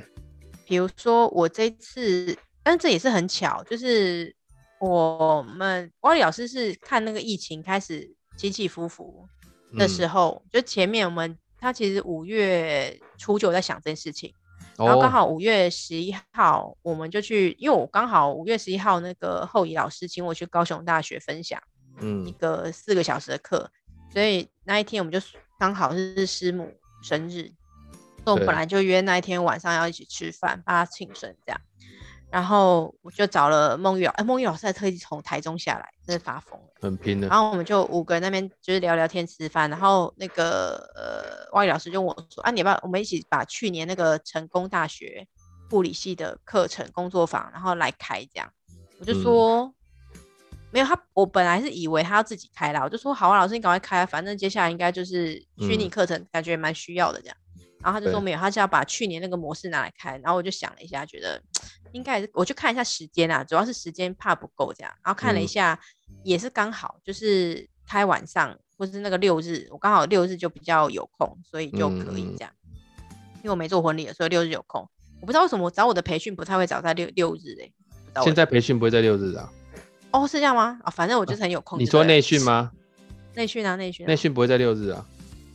[0.65, 4.35] 比如说我这次，但这也是很巧，就是。
[4.83, 9.25] 我们瓦里老师是看那个疫情开始起起伏伏
[9.77, 14.33] 的时候，嗯、就前面我们他其实五月初就在想这件事情，
[14.77, 21.61] 哦、然后刚好五月十一号我们就去，因为我刚好五月十一号那个后移老师请我去高雄大学分享，
[22.01, 25.25] 嗯，一个四个小时的课，嗯、所以那一天我们就
[25.57, 26.69] 刚好是师母
[27.01, 27.53] 生日，
[28.25, 31.61] 所以我们本来就约那一天晚上要一起吃饭，帮他庆生这样。
[32.33, 37.27] 然后我就找了孟玉老，哎，孟玉老师还特意从台中下来，真是发疯了，很拼的。
[37.27, 39.69] 然后我们就五个人那边就是聊聊天、吃饭。
[39.69, 45.27] 然后那个呃，外语老师就问我说：“啊，你要不要我们一起把去年那个成功大学
[45.69, 48.51] 护理系的课程工作坊，然后来开这样？”
[48.99, 49.71] 我就说
[50.73, 57.37] ：“没有他，我本来是以为他要自己开啦，我就说好啊，老师你赶快开，反正接下来应该就是虚拟课程，感觉蛮需要的这样。
[57.83, 60.17] 嗯、然后他就说没有，他是要把去年那个模式拿来开。
[60.23, 61.41] 然后我就想了一下，觉得
[61.91, 64.91] 应该我就看一下时间啊，主要是时间怕不够这样。
[65.03, 72.51] 然后看了一下，嗯、也是刚好就是开晚上或是那个六日，我刚好六日就比较有空，所以就可以这样。
[72.69, 72.75] 嗯、
[73.37, 74.89] 因为我没做婚礼，所以六日有空。
[75.21, 77.71] 我不知道为什么我找我的培训不太会找在六六日哎、
[78.15, 78.23] 欸。
[78.23, 79.49] 现在培训不会在六日啊。
[80.11, 80.79] 哦，是这样吗？
[80.83, 81.79] 啊、哦，反正我就是很有空。
[81.79, 82.71] 你说内训吗？
[83.33, 84.07] 内训啊，内训、啊。
[84.07, 85.05] 内训不会在六日啊。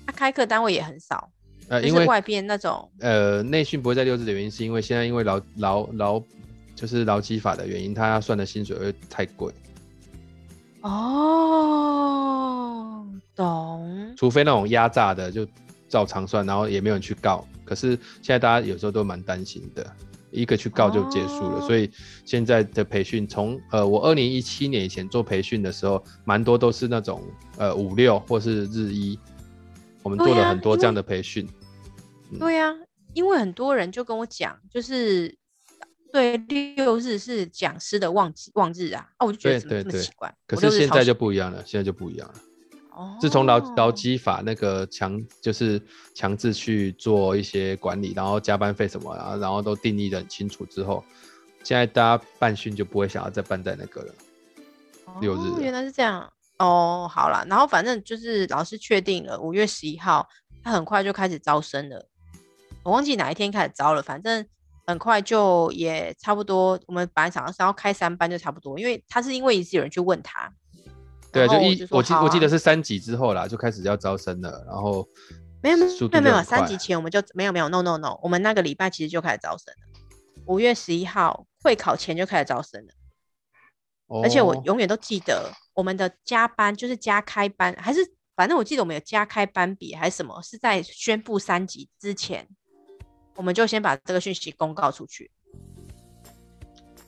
[0.07, 1.31] 他、啊、开课单位也很少。
[1.69, 2.91] 呃，因为外边那种。
[3.01, 6.23] 呃，内训不会再六日的原因，是因为现在因为劳劳劳
[6.75, 9.53] 就是劳基法的原因，他要算的薪水会太贵。
[10.81, 11.07] 哦，
[13.35, 14.15] 懂。
[14.17, 15.47] 除非那种压榨的，就
[15.89, 17.47] 照常算，然后也没有人去告。
[17.65, 17.91] 可是
[18.23, 19.87] 现在大家有时候都蛮担心的。
[20.31, 21.91] 一个去告就结束了，哦、所以
[22.27, 27.23] 现在的培训从呃，我二零一七年以前做培训的时候，蛮多都是那种
[27.57, 29.19] 呃五六或是日一，
[30.03, 31.49] 我们做了很多这样的培训。
[32.39, 32.75] 对呀、
[33.15, 35.37] 因为很多人就跟我讲，就是
[36.13, 40.35] 对六日是讲师的旺季旺日啊，啊，我就觉得怎么这么奇怪。
[40.47, 42.35] 可是现在就不一样了，现在就不一样了。
[43.21, 45.81] 自从劳劳基法那个强就是
[46.17, 51.05] 强制去做一些管理，然后加班费什么啊，然后都定义的很清楚之后，
[51.63, 54.15] 现在大家办训就不会想要再办在那个了。
[55.21, 60.29] 六日、哦、原来是这样哦，好了，然后反正就是老师确定了五月十一号，
[60.65, 62.09] 他很快就开始招生了。
[62.85, 64.47] 我忘记哪一天开始招了，反正
[64.87, 66.79] 很快就也差不多。
[66.87, 70.53] 我们本来想要开三班就差不多，因为他是因为一直有人去问他。
[71.31, 75.07] 对啊，就一我记我记得是三级之后啦，就开始要招生了，然后
[75.63, 82.93] 没有没有没有三级前我们就没有没有 no no no，我们那个礼拜其实就开始招生了，五月十一号会考前就开始招生了，
[84.07, 88.01] 哦、而且我永远都记得我们的加班就是加开班，还是
[88.35, 92.49] 反正我记得我们有加开班比还是什么，是在宣布三级之前，
[93.39, 95.31] 我们就先把这个讯息公告出去，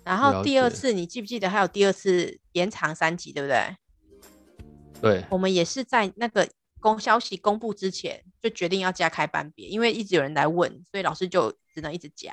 [0.05, 3.77] 然后第二次你记不记得还有第二次延长三级，对不对？
[5.03, 12.33] 对，我们也是在那个公消息公布之前就决定要加开班别，因为一直有人来问，所以老师就只能一直加。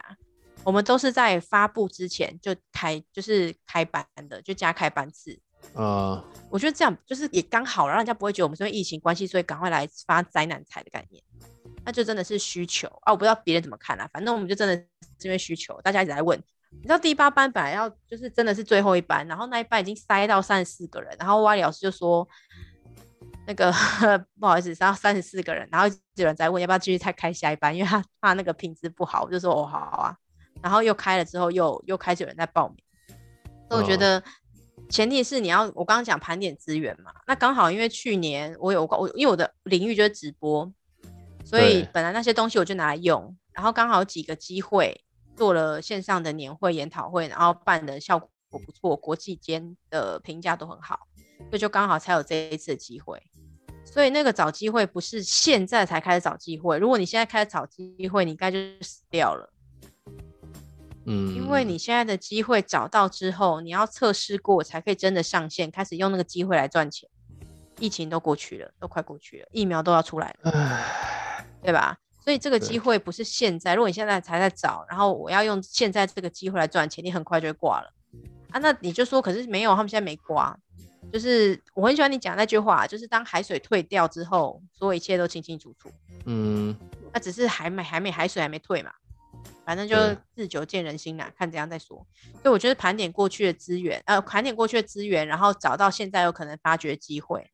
[0.63, 5.39] 我们都是在发布之前就开，就是开班的，就加开班次。
[5.73, 11.23] 啊、uh，我觉得这样就是也刚好，让人家不会觉得我们是因为疫情关系，所以赶快来发灾难财的概念。
[11.87, 13.13] 那就真的是需求啊！
[13.13, 16.37] 我不知道别人怎么看啊，反正我们就真的是因为需求，大家一直在问。
[16.69, 22.27] 你知道第八班本来要就是真的是最后一班，然后那一班已经塞到三十四个人，然后蛙里老师就说。
[23.47, 23.71] 那个
[24.37, 30.17] 不好意思，然后三十四个人，然后有人在问要不要继续再开下一班，因为他怕那个品质不好，我就说哦好啊，
[30.61, 32.77] 然后又开了之后又又开始有人在报名，
[33.69, 34.21] 所以我觉得
[34.89, 40.69] 前提是你要我刚刚讲盘点资源嘛，那刚好因为去年我有我因为我的领域就是直播，
[41.49, 45.01] 所以本来那些东西我就拿来用，然后刚好几个机会
[45.33, 51.07] 做了线上的年会研讨会，然后办的效果不错，国际间的评价都很好，
[51.49, 53.23] 所以就刚好才有这一次的机会。
[53.85, 59.53] 所以那个找机会不是现在才开始找机会，如果你现在开始找机会，你应该就死掉了。
[61.05, 67.09] 嗯，因为你现在的机会找到之后，你要测试过才可以真的上线，开始用那个机会来赚钱。
[67.79, 70.51] 疫情都过去了，都快过去了，疫苗都要出来了，
[71.61, 71.97] 对吧？
[72.23, 77.93] 所以这个机会不是现在，如果你现在才在找，然后我要用现在这个机会来赚钱，你很快就会挂了
[78.51, 78.59] 啊。
[78.59, 80.57] 那你就说，可是没有，他们现在没挂。
[81.13, 85.89] 就是我很喜欢你讲那句话，就是当海水退掉之后，所有一切都清清楚楚。
[86.25, 86.75] 嗯，
[87.13, 88.91] 那只是还没还没海水还没退嘛，
[89.63, 89.95] 反正就
[90.35, 92.05] 日久见人心啦，看怎样再说。
[92.33, 97.49] 所以我觉得盘点过去的资源，呃，盘点过去的资源，然后找到现在有可能发掘机会。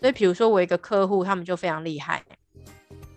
[0.00, 2.24] 所以比如说我一个客户，他们就非常厉害，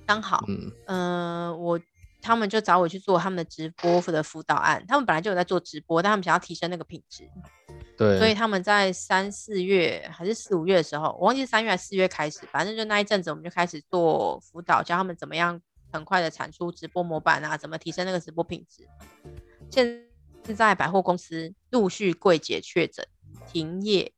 [0.06, 1.80] 刚好，嗯、呃，我
[2.22, 7.30] 他们就找我去做他们的直播的辅导案，他们本来就有在做直播，但他们想要提升那个品质。
[7.98, 18.88] 对，所以他们在三四月还是四五月的时候，我忘记是三月还是四月开始，反正就那一阵子，我们就开始做辅导，教他们怎么样很快的产出直播模板啊，怎么提升那个直播品质。
[19.70, 20.04] 现
[20.56, 23.06] 在百货公司陆续柜姐确诊
[23.48, 24.12] 停业，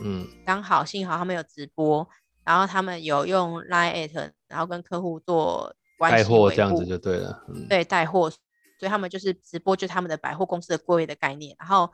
[0.00, 2.08] 嗯，刚好幸好他们有直播，
[2.44, 8.38] 然后他们有用 Line@，然后跟客户做关系带货这样子就对了，嗯、对，带货，所
[8.82, 11.90] 以他们就是直播，就是他们的百货公司的柜位的概念，然后。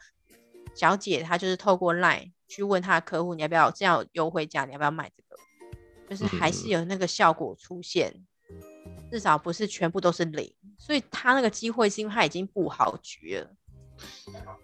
[0.75, 4.65] 小姐她就是透过 LINE 去问她的客户，你要不要这样有优惠价？
[4.65, 5.37] 你要不要买这个？
[6.09, 8.15] 就是还是有那个效果出现，
[9.11, 10.55] 至少不是全部都是零。
[10.79, 13.51] 所以他那个机会是因为他已经布好局了，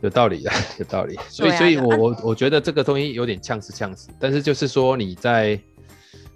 [0.03, 1.17] 有道理的，有道理。
[1.29, 5.61] 所以，啊、所以我我、啊、我觉得这个东西有点呛死呛死，但是就是说你在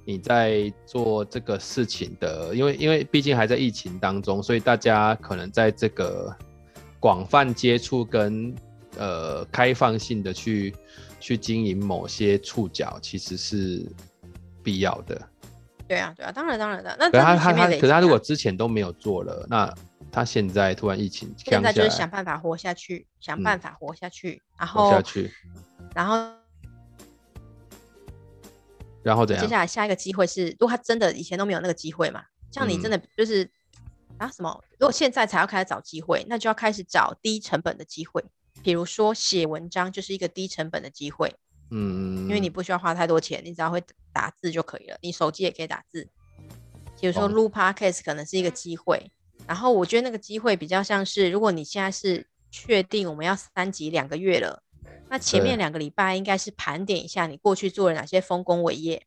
[0.08, 6.34] 你在做这个事情的，因为因为毕竟还在疫情当中，所以大家可能在这个
[6.98, 8.54] 广泛接触跟
[8.96, 10.74] 呃开放性的去
[11.20, 13.86] 去经营某些触角，其实是
[14.62, 15.20] 必要的。
[15.86, 16.96] 对啊，对啊，当然当然的。
[16.98, 19.70] 那他他他，可是他如果之前都没有做了，那
[20.10, 25.30] 他现在突然疫情，现在就是想办法活下去，想办法活下去，嗯、然后活下去，
[25.94, 26.16] 然后
[29.08, 29.42] 然后怎样？
[29.42, 33.50] 接下来下一个机会是，如果他真的以前都没有那个机会嘛，像你真的就是、嗯、
[34.18, 34.62] 啊什么？
[34.78, 38.22] 如果现在才要开始找机会，那就要开始找低成本的机会，
[38.62, 41.34] 比如说写文章就是一个低成本的机会。
[41.70, 44.98] 嗯，因为你不需要花太多钱，你只要会打字就可以了。
[45.00, 46.06] 你手机也可以打字。
[47.00, 49.10] 比如说录 Podcast 可能是一个机会，
[49.46, 54.62] 然后我觉得那个机会比较像是，如果你现在是确定我们要三级两个月了，
[55.08, 59.06] 那前面两个礼拜应该是盘点一下你过去做了哪些丰功伟业。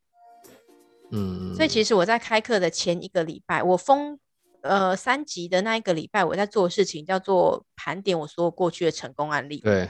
[1.12, 4.20] 嗯，所以其实我在开课的前一个礼拜，我封
[4.62, 9.60] 呃三级的那一个礼拜，我在做的事情叫做盘点我所有过去的成功案例。
[9.60, 9.90] 对，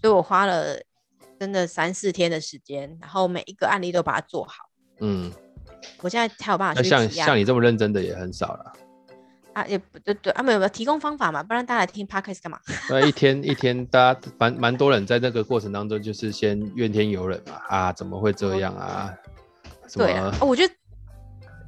[0.00, 0.80] 所以我花了。
[1.36, 4.70] 真的三四天的时间，然后每一个案例都把它做好。
[5.00, 5.30] 嗯，
[6.00, 6.88] 我现在才有办法去。
[6.88, 8.72] 像像你这么认真的也很少了。
[9.54, 12.60] 啊，也不对对啊，没有没有提供方法嘛，不然大家来听 Podcast 干嘛？
[12.88, 17.54] 对，一天一天，大家蛮蛮多人在这个过程当中，就是先怨天尤人嘛。
[17.68, 19.14] 啊，怎么会这样啊？
[19.94, 20.74] 对啊，我觉得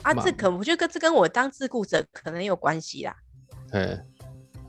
[0.03, 3.16] 啊，这可我觉得跟这跟我当自雇者可能有关系啦。
[3.70, 3.99] 对。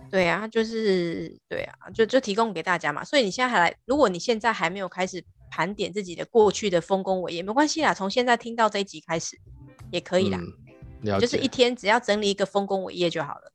[0.10, 3.04] 对啊，就是对啊，就就提供给大家嘛。
[3.04, 7.94] 所以你现在还来，如果你现在还没有开始盘点自己的过去的丰功伟业，没关系啦。
[7.94, 9.38] 从现在听到这一集开始
[9.92, 10.40] 也可以啦。
[10.40, 10.48] 嗯、
[11.20, 13.52] 就是一天只要整理一个丰功伟业就好了。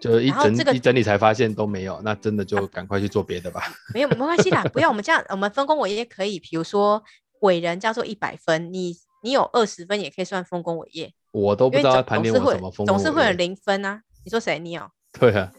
[0.00, 3.60] 就是一整、这个、一整理才发现都没有，那真的就赶快去做别的吧。
[3.60, 7.02] 啊、没有没关系啦，不要我们这样，我们丰功伟业可以，比如说
[7.40, 11.12] 伟人叫做一百分，你你有二十分也可以算丰功伟业。
[11.32, 14.02] 我都不知道盘点我什么丰功伟业，总是会有零分啊。
[14.24, 14.58] 你说谁？
[14.58, 14.90] 你有？
[15.20, 15.52] 对啊。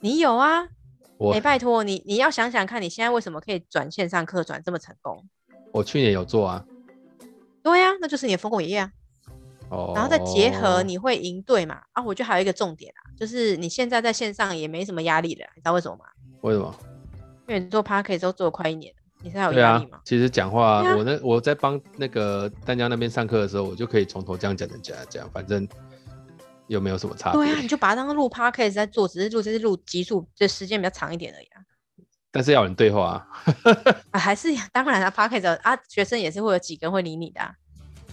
[0.00, 0.66] 你有啊？
[1.16, 5.24] 我、欸、拜托你，你要想想看，你现在为什么可以转线上课转这么成功？
[5.72, 6.64] 我去年有做啊。
[7.62, 8.90] 对呀、啊，那就是你的丰功伟业啊。
[9.70, 9.92] 哦。
[9.94, 11.80] 然后再结合你会赢队嘛？
[11.92, 16.04] 啊，我觉得还有一个重点啊，就是你现在在线上也没什么压力了，你知道为什么吗？
[16.42, 16.74] 为什么？
[17.48, 19.98] 因为你做 Podcast 都做了快一年了，你现在有压力吗？
[19.98, 25.66] 啊、其实讲话，啊、我那我在帮那个丹江那边上课的时候，我就可以从头这样讲讲讲讲，反正。
[26.68, 27.40] 有没有什么差别？
[27.40, 31.62] 对啊，你就把它当录 podcast 在做，只是录这是录集数，就时间比较长一点而已啊。
[32.30, 33.26] 但是要有人对话啊，
[34.10, 37.54] 啊还是当然啊，podcast 啊，学生也是会有几个人会理你的啊。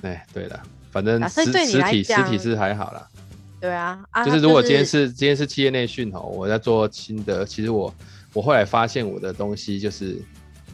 [0.04, 0.58] 哎，对的，
[0.96, 3.06] 反正实、实体实体是还好啦。
[3.60, 7.94] 对啊，啊就是如果今天是、就是、今天是企业内训哦，我在做新的，其实我
[8.32, 10.18] 我后来发现我的东西就是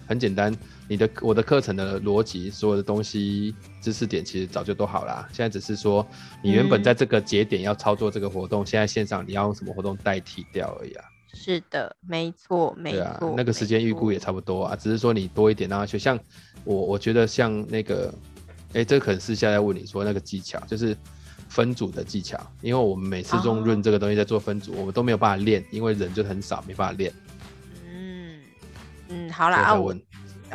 [0.06, 0.56] 很简单。
[0.88, 5.28] 你的我的课程的逻辑，所有的东西知识点其实早就都好啦。
[5.32, 6.06] 现在只是说
[6.44, 11.04] 你原本在这个节点要操作这个活动，嗯、现在线上你要用什么活动代替掉而已啊。
[11.34, 13.34] 是的，没错，没错、啊。
[13.36, 15.98] 那个时间预估也差不多啊，只是说你多一点让他学。
[15.98, 16.20] 像
[16.66, 18.14] 我，我觉得像那个，
[18.74, 20.96] 哎、欸，这可能私下在问你说那个技巧，就是
[21.50, 22.40] 分组的技巧。
[22.62, 27.14] 因为我们每次用润这个东西在做分组，哦、我们都没有办法练，因为人就很少，没办法练。
[27.86, 28.42] 嗯
[29.10, 29.96] 嗯，好了啊，我。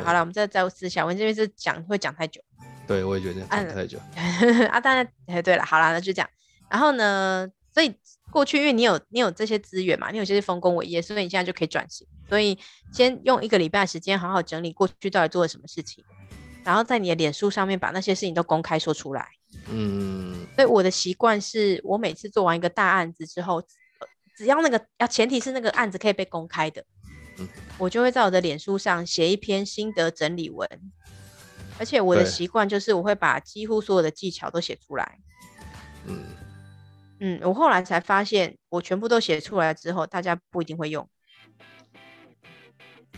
[0.03, 2.39] 好了，我们再再私下，我这边是讲会讲太久。
[2.85, 3.97] 对，我也觉得讲太久。
[4.69, 6.29] 啊，当然，哎，对了，好了，那就这样。
[6.69, 7.91] 然后呢，所以
[8.29, 12.05] 过去因为你有你有这些资源嘛，你有些是丰功伟业，所以你现在就可以转型。
[12.29, 12.55] 所以
[12.93, 16.03] 先用一个礼拜的时间，好好整理过去到底做了什么事情，
[16.67, 19.25] 然后在你的脸书上面把那些事情都公开说出来。
[19.69, 20.45] 嗯。
[20.53, 23.63] 所以我的习惯是我每次做完一个大案子之后，
[24.35, 26.83] 只要那个要前提是那个案子可以被公开的。
[27.77, 30.67] 我就会在我的脸书上写一篇心得整理文，
[31.79, 35.19] 而且我的习惯就是我会把几乎所有的技巧都写出来。
[36.05, 36.25] 嗯
[37.19, 41.07] 嗯，我后来才发现，我全部都写出来之后，大家不一定会用。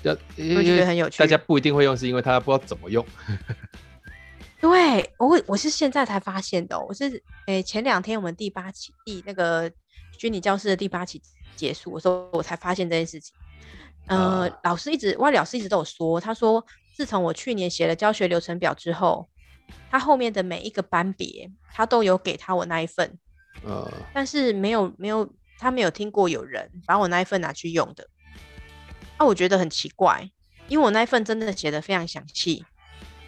[0.03, 0.13] 要
[0.57, 1.19] 我觉得很有趣。
[1.19, 3.05] 大家不一定会用，是因为他不知道怎么用。
[4.61, 6.79] 对，我我是现在才发现的。
[6.79, 7.09] 我是
[7.47, 9.71] 诶、欸，前两天我们第八期第那个
[10.17, 11.21] 虚拟教室的第八期
[11.55, 13.33] 结束的时候，我才发现这件事情。
[14.07, 19.29] 呃，老师一直，外老师一直都有说，他说自从我去年写了教学流程表之后，
[19.89, 23.17] 他后面的每一个班别，他都有给他我那一份，
[23.63, 28.18] 呃，但是没有没有，他没有听过有人把我那一份拿去用的，那、
[29.19, 30.27] 啊、我觉得很奇怪，
[30.67, 32.65] 因为我那一份真的写的非常详细，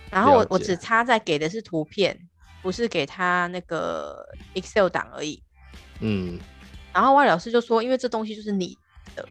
[0.10, 2.18] 然后我我只差在给的是图片，
[2.62, 5.44] 不是给他那个 Excel 档而已，
[6.00, 6.40] 嗯，
[6.92, 8.78] 然后外老师就说，因为这东西就是你
[9.16, 9.28] 的。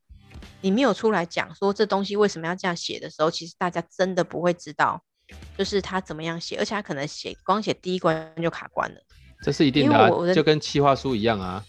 [0.62, 5.02] 你没有出来讲说这东西为什么要这样写的时候，其实大家真的不会知道，
[5.56, 9.00] 就是他怎么样写，而且他可能写光写第一关就卡关了。
[9.42, 11.64] 这是一定的、啊，就跟企划书一样啊。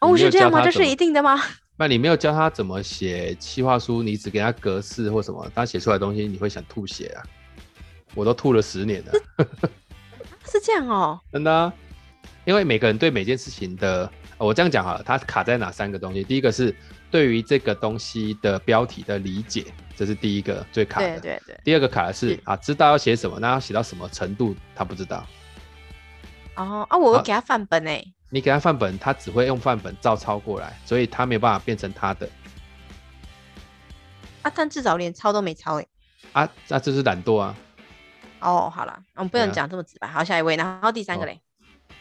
[0.00, 0.64] 哦，是这样吗？
[0.64, 1.38] 这是一定的吗？
[1.76, 7.22] 那你没有教他怎么写企划书，你只给他格式或什么，他写出来的东西你会想吐血啊！
[8.14, 9.12] 我都吐了十年了。
[10.48, 11.72] 是这样哦，真的、啊。
[12.46, 16.22] 因为每个人对每件事情的，我这样讲好了，他卡在哪三个东西？
[16.24, 16.74] 第一个是
[17.10, 19.66] 对于这个东西的标题的理解，
[19.96, 21.20] 这是第一个最卡的。
[21.20, 21.60] 对对对。
[21.64, 25.26] 第二个卡的是，是啊，知道要写什么，那要写到什么程度，他不知道。
[26.54, 28.02] 哦啊，我给他范本哎。
[28.28, 32.28] 你给他范本，他只会用范本照抄过来，所以他没有办法变成他的。
[34.42, 35.86] 啊，但至少连抄都没抄哎。
[36.32, 37.56] 啊，那这是懒惰啊。
[38.40, 40.08] 哦，好了，我们不能讲这么直白。
[40.08, 41.94] 啊、好，下一位，然后第三个嘞、哦。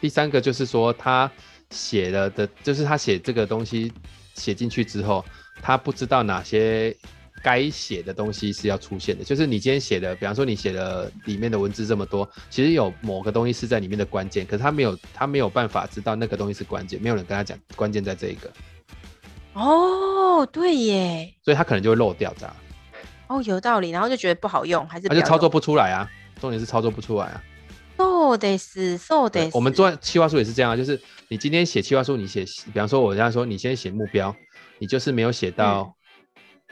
[0.00, 1.30] 第三个就是说，他
[1.70, 3.92] 写了的，就是他写这个东西
[4.34, 5.24] 写进去之后，
[5.60, 6.96] 他不知道哪些。
[7.44, 18.50] 该写的东西是要出现的，就是你今天写的，比方说你写的里面的文字这么多，其实有某个东西是在里面的关键，可是他没有，他没有办法知道那个东西是关键，没有人跟他讲关键在这一个。
[19.52, 22.56] 哦，对耶，所以他可能就会漏掉这样。
[23.26, 26.10] 哦，有道理，然后就觉得不好用，还是他就操作不出来啊？
[26.40, 27.44] 重点是操作不出来啊。
[27.98, 29.54] So this, so this。
[29.54, 32.42] 我们做企划书也是这样啊，就是你今天写企划书，你写，
[32.72, 34.34] 比方说我这样说，你先写目标，
[34.78, 35.93] 你就是没有写到。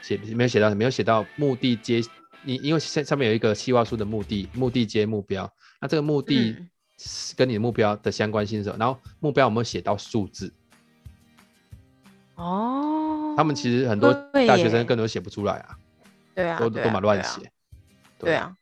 [0.03, 2.01] 嗯写没有写到，没有写到目的接
[2.43, 5.49] 你，因为上上面有一个计划书的目的，目的接目标，
[5.79, 6.55] 那这个目的
[7.37, 8.75] 跟你的目标的相关性是什么？
[8.75, 10.53] 嗯、然后目标有没有写到数字？
[12.35, 14.13] 哦，他们其实很多
[14.45, 15.77] 大学生根本都写不出来啊，
[16.35, 17.49] 对啊，都都蛮乱写，
[18.19, 18.53] 对啊，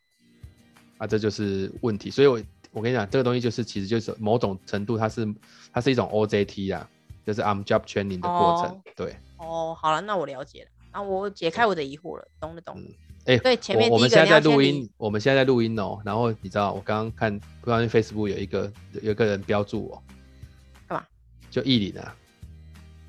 [0.99, 2.11] 啊，这就是问题。
[2.11, 2.39] 所以我
[2.71, 5.27] 我跟你讲，这个东西就是其实就是某种程度，它是
[5.73, 6.87] 它是一种 OJT 啊，
[7.25, 9.15] 就是 I'm job training 的过程，哦、对。
[9.37, 10.69] 哦，好了，那我了解了。
[10.91, 12.83] 啊，我解开我的疑惑了，懂了懂了。
[13.25, 15.99] 哎、对，前面我，我们现在在录音，我们现在在录音哦。
[16.03, 18.71] 然后你知道，我刚刚看，不知道 Facebook 有一个
[19.01, 20.03] 有一个人标注我，
[20.87, 21.05] 干嘛？
[21.49, 22.15] 就意林啊。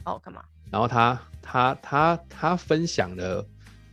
[0.04, 0.42] 哦，干嘛？
[0.70, 3.44] 然后他他他他分享了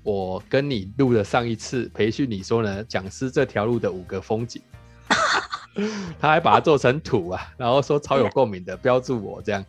[0.03, 2.83] 我跟你录的上一次培训，你说呢？
[2.83, 4.61] 讲师这条路的五个风景。
[6.19, 9.65] 他还把它做成图啊，然后说超有共鸣的，标注我这样。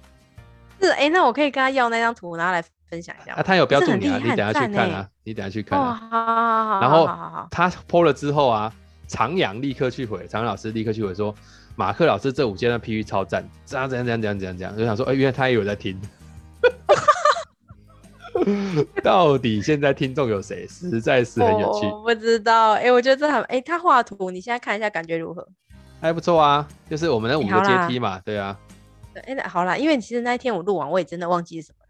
[0.81, 2.65] 是哎、欸，那我可以跟他要那张图拿来。
[2.91, 5.95] 分享一下啊，他有标注你啊，你等下去看啊，你等下去看啊。
[6.11, 6.81] 好好好。
[6.81, 7.07] 然后
[7.51, 8.73] 他 po 了之后啊，
[9.07, 11.33] 长阳立刻去回，长阳老师立刻去回说，
[11.77, 15.99] 马克老师这五阶段 PV 超赞，这样怎样怎样怎样怎样怎样，就想说，哎，原来他也有在听。
[19.03, 20.67] 到底现在听众有谁？
[20.67, 21.87] 实在是很有趣。
[21.87, 25.47] 我不知道，哎，我觉得这很，哎，他画图，你现在看一下，感觉如何？
[26.01, 28.57] 还不错啊，就是我们的五个阶梯嘛，对啊。
[29.27, 31.85] 哎，好啦，因为其实那一天我录完，我也真的忘记是什么。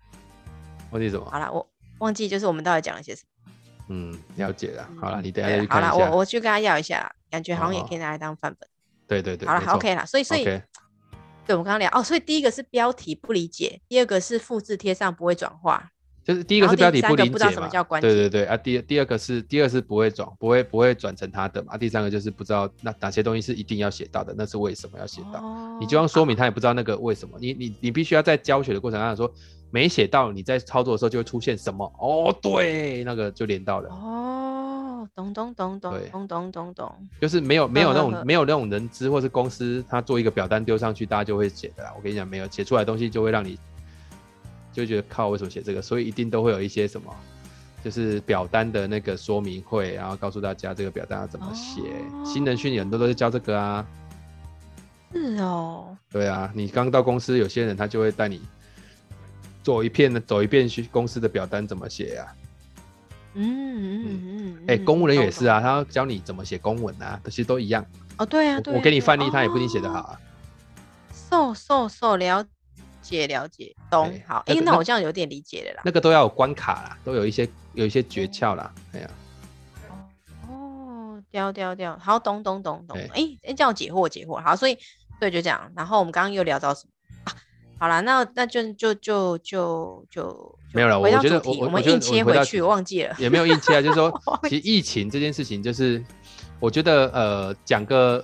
[0.91, 1.28] 忘记什么？
[1.30, 1.66] 好了，我
[1.99, 3.53] 忘记就是我们到底讲了些什么。
[3.93, 4.88] 嗯，了解了。
[5.01, 5.91] 好了，你等下去看一下。
[5.91, 8.68] 好了，我我去跟他要一下，感觉好像也可以拿来当范本。
[9.09, 9.49] 对对对。
[9.49, 10.07] 好了，OK 了。
[10.07, 10.62] 所以所以，对，
[11.49, 15.91] 我们刚刚聊哦，所以第一个是标题不理解，第二个是复制贴上不会转化。
[16.22, 18.09] 就是第一个是标题不理解，不知道什么叫关键。
[18.09, 21.76] 对对对啊，第第二个是第二是不会转，不会不会转成他的嘛。
[21.76, 25.43] 第三个就是不知道那哪些东西是一定要写到的，那是为什么要写到？
[25.80, 27.36] 你就要说明他也不知道那个为什么。
[27.41, 29.34] 你你你必须要在教学的过程当中说。
[29.71, 31.85] 没写到，你在操作的时候就会出现什么？
[31.99, 33.89] 哦，对，那个就连到了。
[33.91, 41.93] 哦，懂懂懂懂懂懂懂懂，就是没有没有那种没有那种人资或是公司，他做一个表单丢上去，大家就会写的啦。
[41.97, 43.59] 我跟你讲，没有写出来的东西就会让你
[44.73, 45.81] 就觉得靠，为什么写这个？
[45.81, 47.14] 所以一定都会有一些什么，
[47.85, 51.81] 就是表单的那个说明会，然后告诉大家这个表单要怎么写。
[52.12, 53.87] 哦、新人训练很多都是教这个啊。
[55.12, 55.97] 是哦。
[56.11, 58.41] 对啊，你刚到公司，有些人他就会带你。
[59.63, 62.35] 走一遍呢，走一遍去公司的表单怎么写呀？
[63.35, 67.87] 嗯嗯嗯，哎，公务人员也是啊，他要教你怎么写公文啊，其实都一样。
[68.19, 70.21] 哦，对啊，我给你范例，他也不一定写得好啊。
[71.13, 72.45] 瘦瘦瘦，了
[73.01, 74.43] 解了解，懂好。
[74.47, 75.83] 哎，那我这样有点理解了啦。
[75.85, 78.75] 那个都要有关卡啦，都有一些有一些诀窍啦。
[78.93, 79.11] 哎呀，
[80.49, 82.99] 哦，掉掉掉，好，懂懂懂懂。
[83.15, 84.77] 哎哎，这样解惑解惑，好，所以
[85.21, 85.71] 对，就这样。
[85.77, 87.33] 然后我们刚刚又聊到什么？
[87.81, 91.01] 好了，那那就就就就就没有了。
[91.01, 93.81] 我觉得我我们硬切回去，我忘记了，也没有硬切啊。
[93.81, 94.12] 就是说，
[94.45, 96.05] 其实疫情这件事情，就是
[96.61, 98.22] 我觉得呃，讲个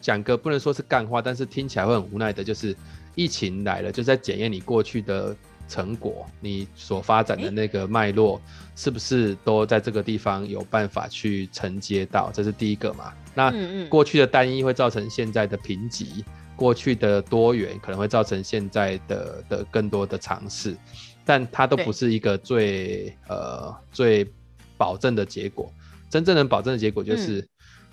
[0.00, 2.76] 讲个不能说是干话，但是听起来会很无奈的，就是
[3.14, 5.36] 疫情来了，就是在检验你过去的
[5.68, 8.40] 成果，你所发展的那个脉络，
[8.74, 12.32] 是不是都在这个地方有办法去承接到？
[12.34, 13.12] 这是第一个嘛。
[13.32, 13.54] 那
[13.88, 16.24] 过去的单一会造成现在的评级。
[16.58, 20.76] 过去的多元可能会造成现在的的更多的尝试，
[21.24, 24.28] 但它都不是一个最呃最
[24.76, 25.72] 保证的结果。
[26.10, 27.46] 真正能保证的结果就是，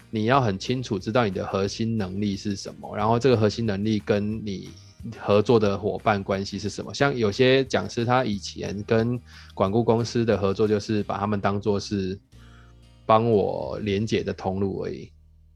[0.10, 4.70] 你要很清楚知道你的核心能力是什么，嗯、然后这个核心能力跟你
[5.20, 6.92] 合作的伙伴关系是什么。
[6.94, 9.20] 像有些讲师，他以前跟
[9.54, 12.20] 管顾公司的合作，就是把他们当做是
[13.06, 15.12] 帮我连接的通路而已。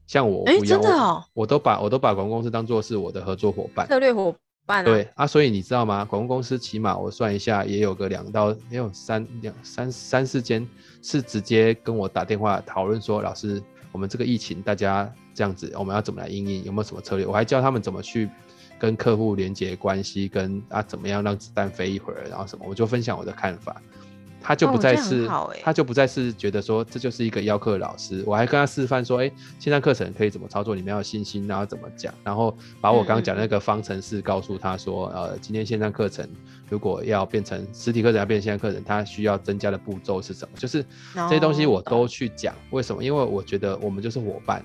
[0.09, 4.35] 像我不要，欸、真的哦，我，我都把我都把广告公司当做是我的合作伙伴、策略伙
[4.65, 4.83] 伴、啊。
[4.83, 6.03] 对啊，所以你知道吗？
[6.03, 10.67] 广告公司起码我算一下，也有个两到也有三两三三四间。
[11.01, 16.63] 是直接跟我打电话讨论说，老师，我们这个疫情大家这样子，我们要怎么来应应？
[16.65, 17.25] 有没有什么策略？
[17.25, 18.27] 我还教他们怎么去
[18.77, 23.81] 跟客户连接关系，跟啊怎么样让子弹飞一会儿，然后什么，我就分享我的看法。
[24.41, 36.27] 他就不再是，哦欸、他就不再是觉得说这就是一个邀课老师，我还跟他示范说，哎、欸，线上课程可以怎么操作，你们要有信心，然后怎么讲，然后把我刚刚讲的那个方程式告诉他说，嗯、呃，今天线上课程
[36.69, 40.57] 如果要变成实体课程，要变成线上课程，它需要增加的步骤是什么？
[40.57, 43.03] 就是这些东西我都去讲，为什么？
[43.03, 44.63] 因为我觉得我们就是伙伴。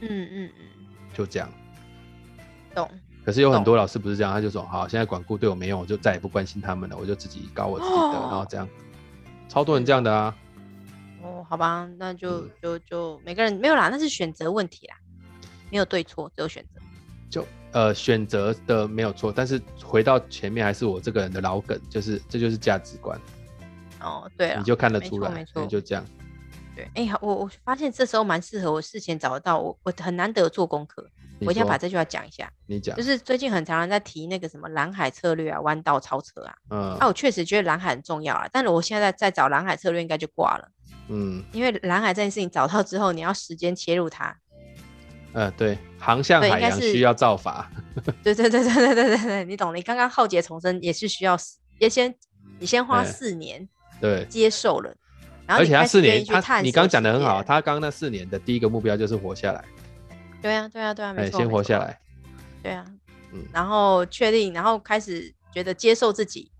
[0.00, 0.66] 嗯嗯嗯，
[1.14, 1.48] 就这样。
[2.74, 2.90] 懂。
[3.24, 8.68] 可是有很多老师不是这样，他就说好，现在管顾对我没用，我就再也不关心他们了，我就自己搞我自己的，哦、然后这样，
[9.48, 10.36] 超多人这样的啊。
[11.22, 14.96] 哦，好吧，那就、嗯、就就每个人没有啦，那是选择问题啦，
[15.70, 16.80] 没有对错，只有选择。
[17.30, 23.18] 就呃选择的没有错，但是回到前面还是我这个人的老梗，就是这就是价值观。
[24.00, 26.04] 哦，对啊，你就看得出来，没错，就这样。
[26.74, 31.08] 对，哎、欸，我我发现这时候蛮适合我事前找得到，我我很难得做功课。
[31.46, 32.50] 我一定要把这句话讲一下。
[32.66, 36.54] 你讲，就是最近很常人在提那个什么蓝海策略啊，弯道超车啊。
[36.70, 36.96] 嗯。
[36.98, 40.68] 那、啊、我确实觉得蓝海很重要啊，但是我现在在找蓝海策略应该就挂了。
[41.08, 41.42] 嗯。
[41.52, 44.36] 因为蓝海这件事情找到之后，你要时间切入它。
[45.34, 47.70] 呃，对，航向海洋需要造法。
[48.22, 49.74] 对对对对对对对对，你懂？
[49.74, 51.38] 你刚刚浩劫重生也是需要，
[51.78, 52.14] 也先
[52.58, 53.66] 你先花四年
[53.98, 54.94] 对接受了，
[55.46, 59.64] 然后而且他四年他你刚讲的很好，他刚刚那四年的第一个目标就是活下来。
[60.42, 61.98] 对啊，对啊，对啊，没错，先活下来。
[62.62, 62.84] 对啊，
[63.32, 66.50] 嗯，然后确定，然后开始觉得接受自己，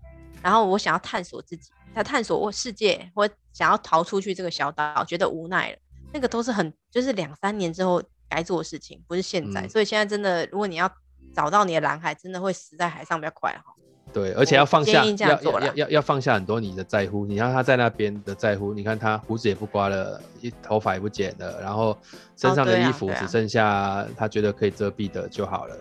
[0.41, 5.77] 然后我想要探索自己，他探索我世界，我想要逃出去这个小岛，觉得无奈了。
[6.13, 9.61] 那个都是很，就是两三年之后该做的事情，不是现在。
[9.61, 10.89] 嗯、所以现在真的，如果你要
[11.35, 13.73] 找到你的蓝海，真的会死在海上比较快哈。
[14.13, 17.25] 对，而且要放下，要要要要放下很多你的在乎。
[17.25, 21.97] 你看他在那边的在乎，你看他胡子也不刮了，一头发也不剪了，然后
[22.37, 25.75] 身上的衣服只剩下他觉得可以遮蔽的就好了。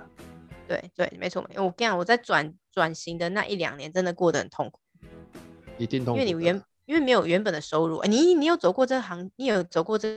[0.67, 1.63] 对对，没错没错。
[1.63, 4.81] 我跟你讲，我在转转型的那一两年，真的过得很痛苦，
[5.77, 6.21] 一定痛苦。
[6.21, 10.09] 因为你原因为没有原本的收入，你你有走过这行，你有走过这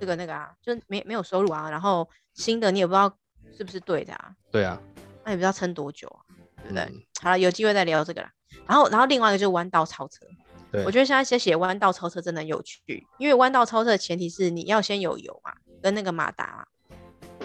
[0.00, 3.16] 这个那个啊，就没没有收入啊，然后新的你也不知道
[3.56, 4.32] 是不是对的啊。
[4.50, 4.80] 对啊，
[5.24, 6.26] 那也不知道撑多久啊。
[6.64, 6.84] 对不对？
[6.84, 8.30] 嗯、好了，有机会再聊这个啦。
[8.66, 10.26] 然后，然后另外一个就是弯道超车。
[10.72, 16.96] 对，我觉得现在写写弯道超车真的有趣，因为弯道超车的前提是你要先有油嘛，跟那个马达嘛，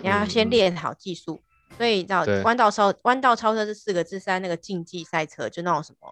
[0.02, 1.44] 你要先练好技术。
[1.70, 6.10] 嗯、所以你知道弯道超弯道超车这四个字是在那个竞技赛车，就那种什么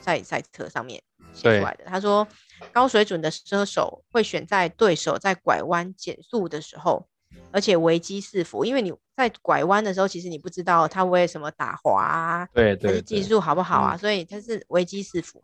[0.00, 1.02] 赛赛车上面
[1.34, 1.84] 写出来的。
[1.84, 2.26] 他说，
[2.72, 7.06] 高水准的车手会选在对手在拐弯减速的时候。
[7.52, 15.42] 而且危机四伏，因为你在拐弯的时候，其实你不知道它为什么打滑啊，对对，还是技术好不好啊，嗯、所以它是危机四伏。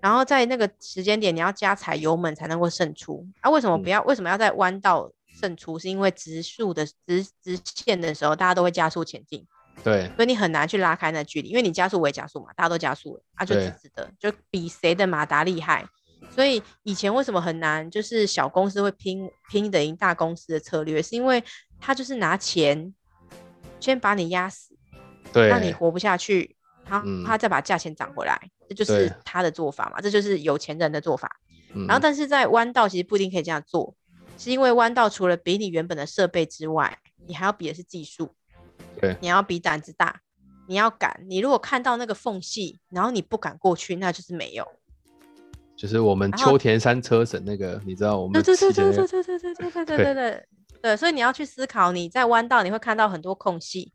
[0.00, 3.26] 然后在那个时间点，你要加踩油门才能够胜出。
[3.40, 4.00] 啊，为什么不要？
[4.02, 5.10] 嗯、为什么要在弯道
[5.40, 5.78] 胜出？
[5.78, 9.46] 是因为直速的直直线的时候，大家都会加速前进，
[9.82, 15.86] 对，所以你很难去拉开那距离，因为你加速我也加速嘛，大家都加速了，啊，就直直的，就比谁的马达厉害。
[16.38, 17.90] 所以以前为什么很难？
[17.90, 21.42] 就是小公司会拼拼得赢大公司的策略，是因为
[21.80, 22.94] 他就是拿钱
[23.80, 24.72] 先把你压死，
[25.32, 31.40] 对，让你活不下去，他他再把价钱涨回来，嗯、这就是他的做法嘛，这就是有钱人的做法。
[31.72, 33.96] 嗯、然后，但是在弯道其实不一定可以这样做，
[34.38, 38.32] 是因为弯道除了比你原本的设备之外，你还要比的是技术，
[39.00, 40.20] 对，你要比胆子大，
[40.68, 41.20] 你要敢。
[41.28, 44.64] 你如果看到那个缝隙，然后你不敢过去，那就是没有。
[45.78, 50.48] 就是我们秋田山车神那个，你知道我们、那个、对对对对对对对对对对对对
[50.82, 53.92] 对，所以你要去思考，你在弯道你会看到很多空隙，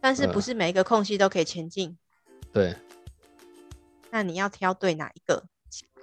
[0.00, 1.96] 但是不是每一个空隙都可以前进。
[2.52, 2.74] 对。
[4.10, 5.44] 那你要挑对哪一个，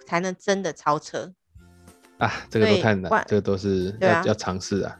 [0.05, 1.33] 才能真的超车？
[2.19, 4.97] 啊，这个都太难，这个都是要、啊、要尝试啊。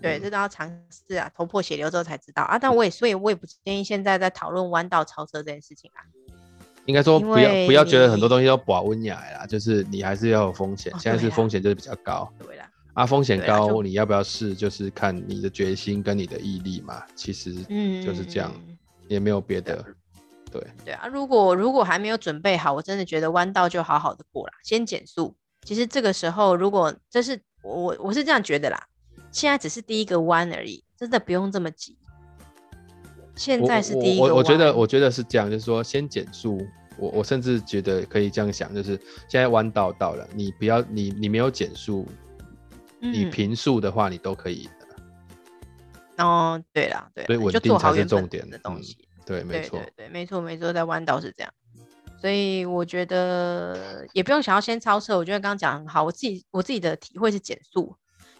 [0.00, 2.58] 对，这都要尝试啊，头破血流之后才知道啊。
[2.58, 6.00] 但我也所以我也不建议现在在讨论弯道超车这件事情啊。
[6.86, 10.92] 应该说不要不要觉得很多东西都保温雅啦，就是你还是要有风险。
[10.98, 12.68] 现在是风险就是比较高，对啦。
[12.92, 14.54] 啊，风险高，你要不要试？
[14.54, 17.02] 就是看你的决心跟你的毅力嘛。
[17.16, 17.52] 其实
[18.04, 18.52] 就是这样，
[19.08, 19.84] 也没有别的。
[20.52, 25.34] 对对啊，如果如果还没有准备好，我真的觉得弯道就好好的过啦，先减速。
[25.64, 28.80] 其实这个时候，如果这是我我是这样觉得啦，
[29.32, 31.96] 现在只是第一个弯而已，真的不用这么急。
[33.36, 36.60] 现在是第一个，我我，我觉得我觉得是这样，就是说先减速。
[36.96, 38.96] 我我甚至觉得可以这样想，就是
[39.28, 42.06] 现在弯道到了，你不要你你没有减速，
[43.00, 44.68] 你平速的话，你都可以。
[46.18, 48.96] 哦，对啦，对，所以稳定才是重点的东西。
[49.00, 51.52] 嗯、对，没错，对，对，没错，没错，在弯道是这样。
[52.20, 56.04] 所以我觉得也不用想要先超车，我觉得刚刚讲很好。
[56.04, 57.96] 我自己我自己的体会是减速，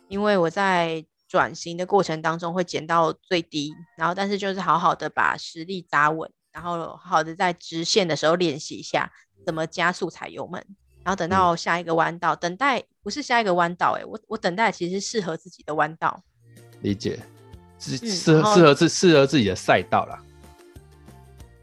[0.06, 1.04] 因为我在
[1.34, 6.30] 转型的过程当中会减到最低，然后但是就是好好的把实力扎稳。
[6.52, 9.10] 然后好好的在直线的时候练习一下
[9.44, 10.64] 怎么加速踩油门，
[11.02, 16.22] 然后等到下一个弯道，嗯、等待不是下一个弯道，哎，我我等待其实是适合自己的弯道。
[16.82, 17.18] 理解，
[17.80, 20.22] 适适合适合自适合自己的赛道啦。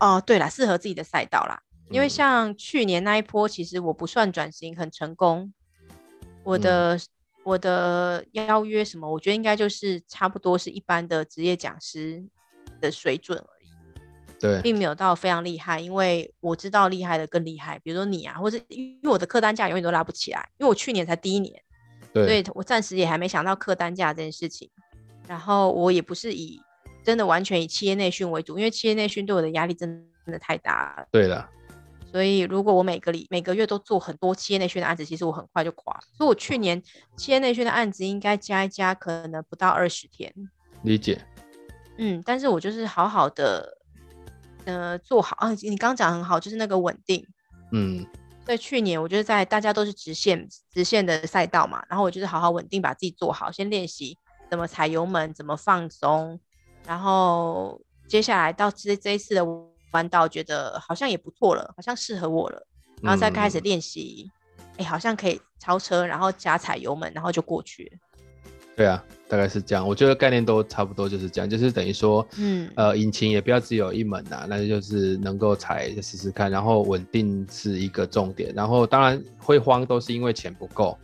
[0.02, 1.64] 哦，对了，适合自己的赛道啦。
[1.90, 5.54] 因为像去年那一波，其实我不算转型很成功，
[6.44, 7.02] 我的、嗯、
[7.44, 12.24] 我的邀约什么，我觉得应该就是差不多是一般的职业讲师
[12.80, 13.44] 的水准。
[14.40, 21.62] 对，并没有到非常厉害，因为我知道厉害的更厉害，比如说你啊，或者因为我的客单价永远都拉不起来，因为我去年才第一年，
[22.12, 24.68] 对，所以我暂时也还没想到客单价这件事情。
[25.28, 26.60] 然后我也不是以
[27.04, 31.06] 真的完全以企业内训为主，因为企业内训对我的压力真的太大了。
[31.12, 31.48] 对了，
[32.12, 36.00] 所以如果我每个里每个月都做很多企业内训的案子，其实我很快就垮。
[36.18, 36.82] 所以我去年
[37.16, 40.34] 企业内训的案子应该加一加，可能不到二十天。
[40.84, 41.22] 理解。
[41.98, 43.78] 嗯，但是我就是好好的。
[44.64, 45.52] 呃，做好啊！
[45.54, 47.26] 你刚刚讲很好，就是那个稳定。
[47.72, 48.06] 嗯，
[48.46, 54.16] 在去年，我就是在大家都是直线直线的赛道嘛，然后我就是好好稳定，把自己做好，先练习
[54.52, 56.40] 怎么踩油门，怎么放松，
[56.86, 59.44] 然后接下来到这这一次的
[59.92, 62.68] 弯道，觉得好像也不错了，好像适合我了，
[63.02, 67.98] 然后再开始练习，哎、嗯欸，好像可以超车，然后加踩油门，然后就过去了。
[68.74, 69.86] 对啊，大概是这样。
[69.86, 80.98] 我觉得概念都差不多，就是这样，就是等于说，嗯，呃，引擎也不要只有一门呐，那就是能够踩试试看，然后稳定是一个重点，然后当然会慌都是因为钱不够。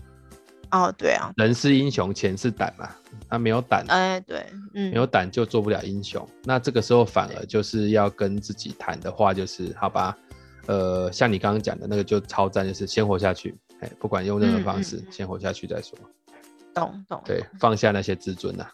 [0.71, 2.89] 哦，对啊，人是英雄，钱是胆嘛，
[3.29, 6.27] 他没有胆，哎，对，嗯，没有胆就做不了英雄。
[6.43, 10.17] 那这个时候反而就是要跟自己谈的话，就是好吧，
[10.65, 15.97] 呃，像你刚刚讲的那个就超赞，就是先活下去，哎，不管用任何方式，嗯嗯，先活下去再说。
[16.73, 18.67] 懂懂，对，放下那些自尊呐。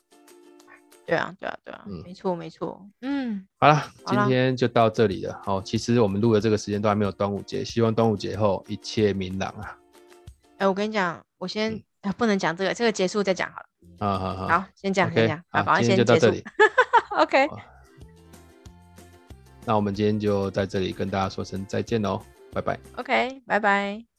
[1.05, 5.39] 对啊，对啊，对啊，嗯，没错，没错，嗯，好了，今天就到这里了。
[5.43, 9.77] 好，其实我们录的这个时间都还没有端午节，希望端午节后一切明朗啊。
[10.59, 11.83] 哎，我跟你讲，我先
[12.17, 13.65] 不能讲这个，这个结束再讲好了。
[13.99, 16.41] 好好好，好，先讲，先讲，好，今天就到这里。
[17.19, 17.49] OK，
[19.65, 22.21] 那我们今天就在这里跟大家说声再见喽，
[22.53, 22.79] 拜拜。
[22.95, 24.12] OK，拜拜。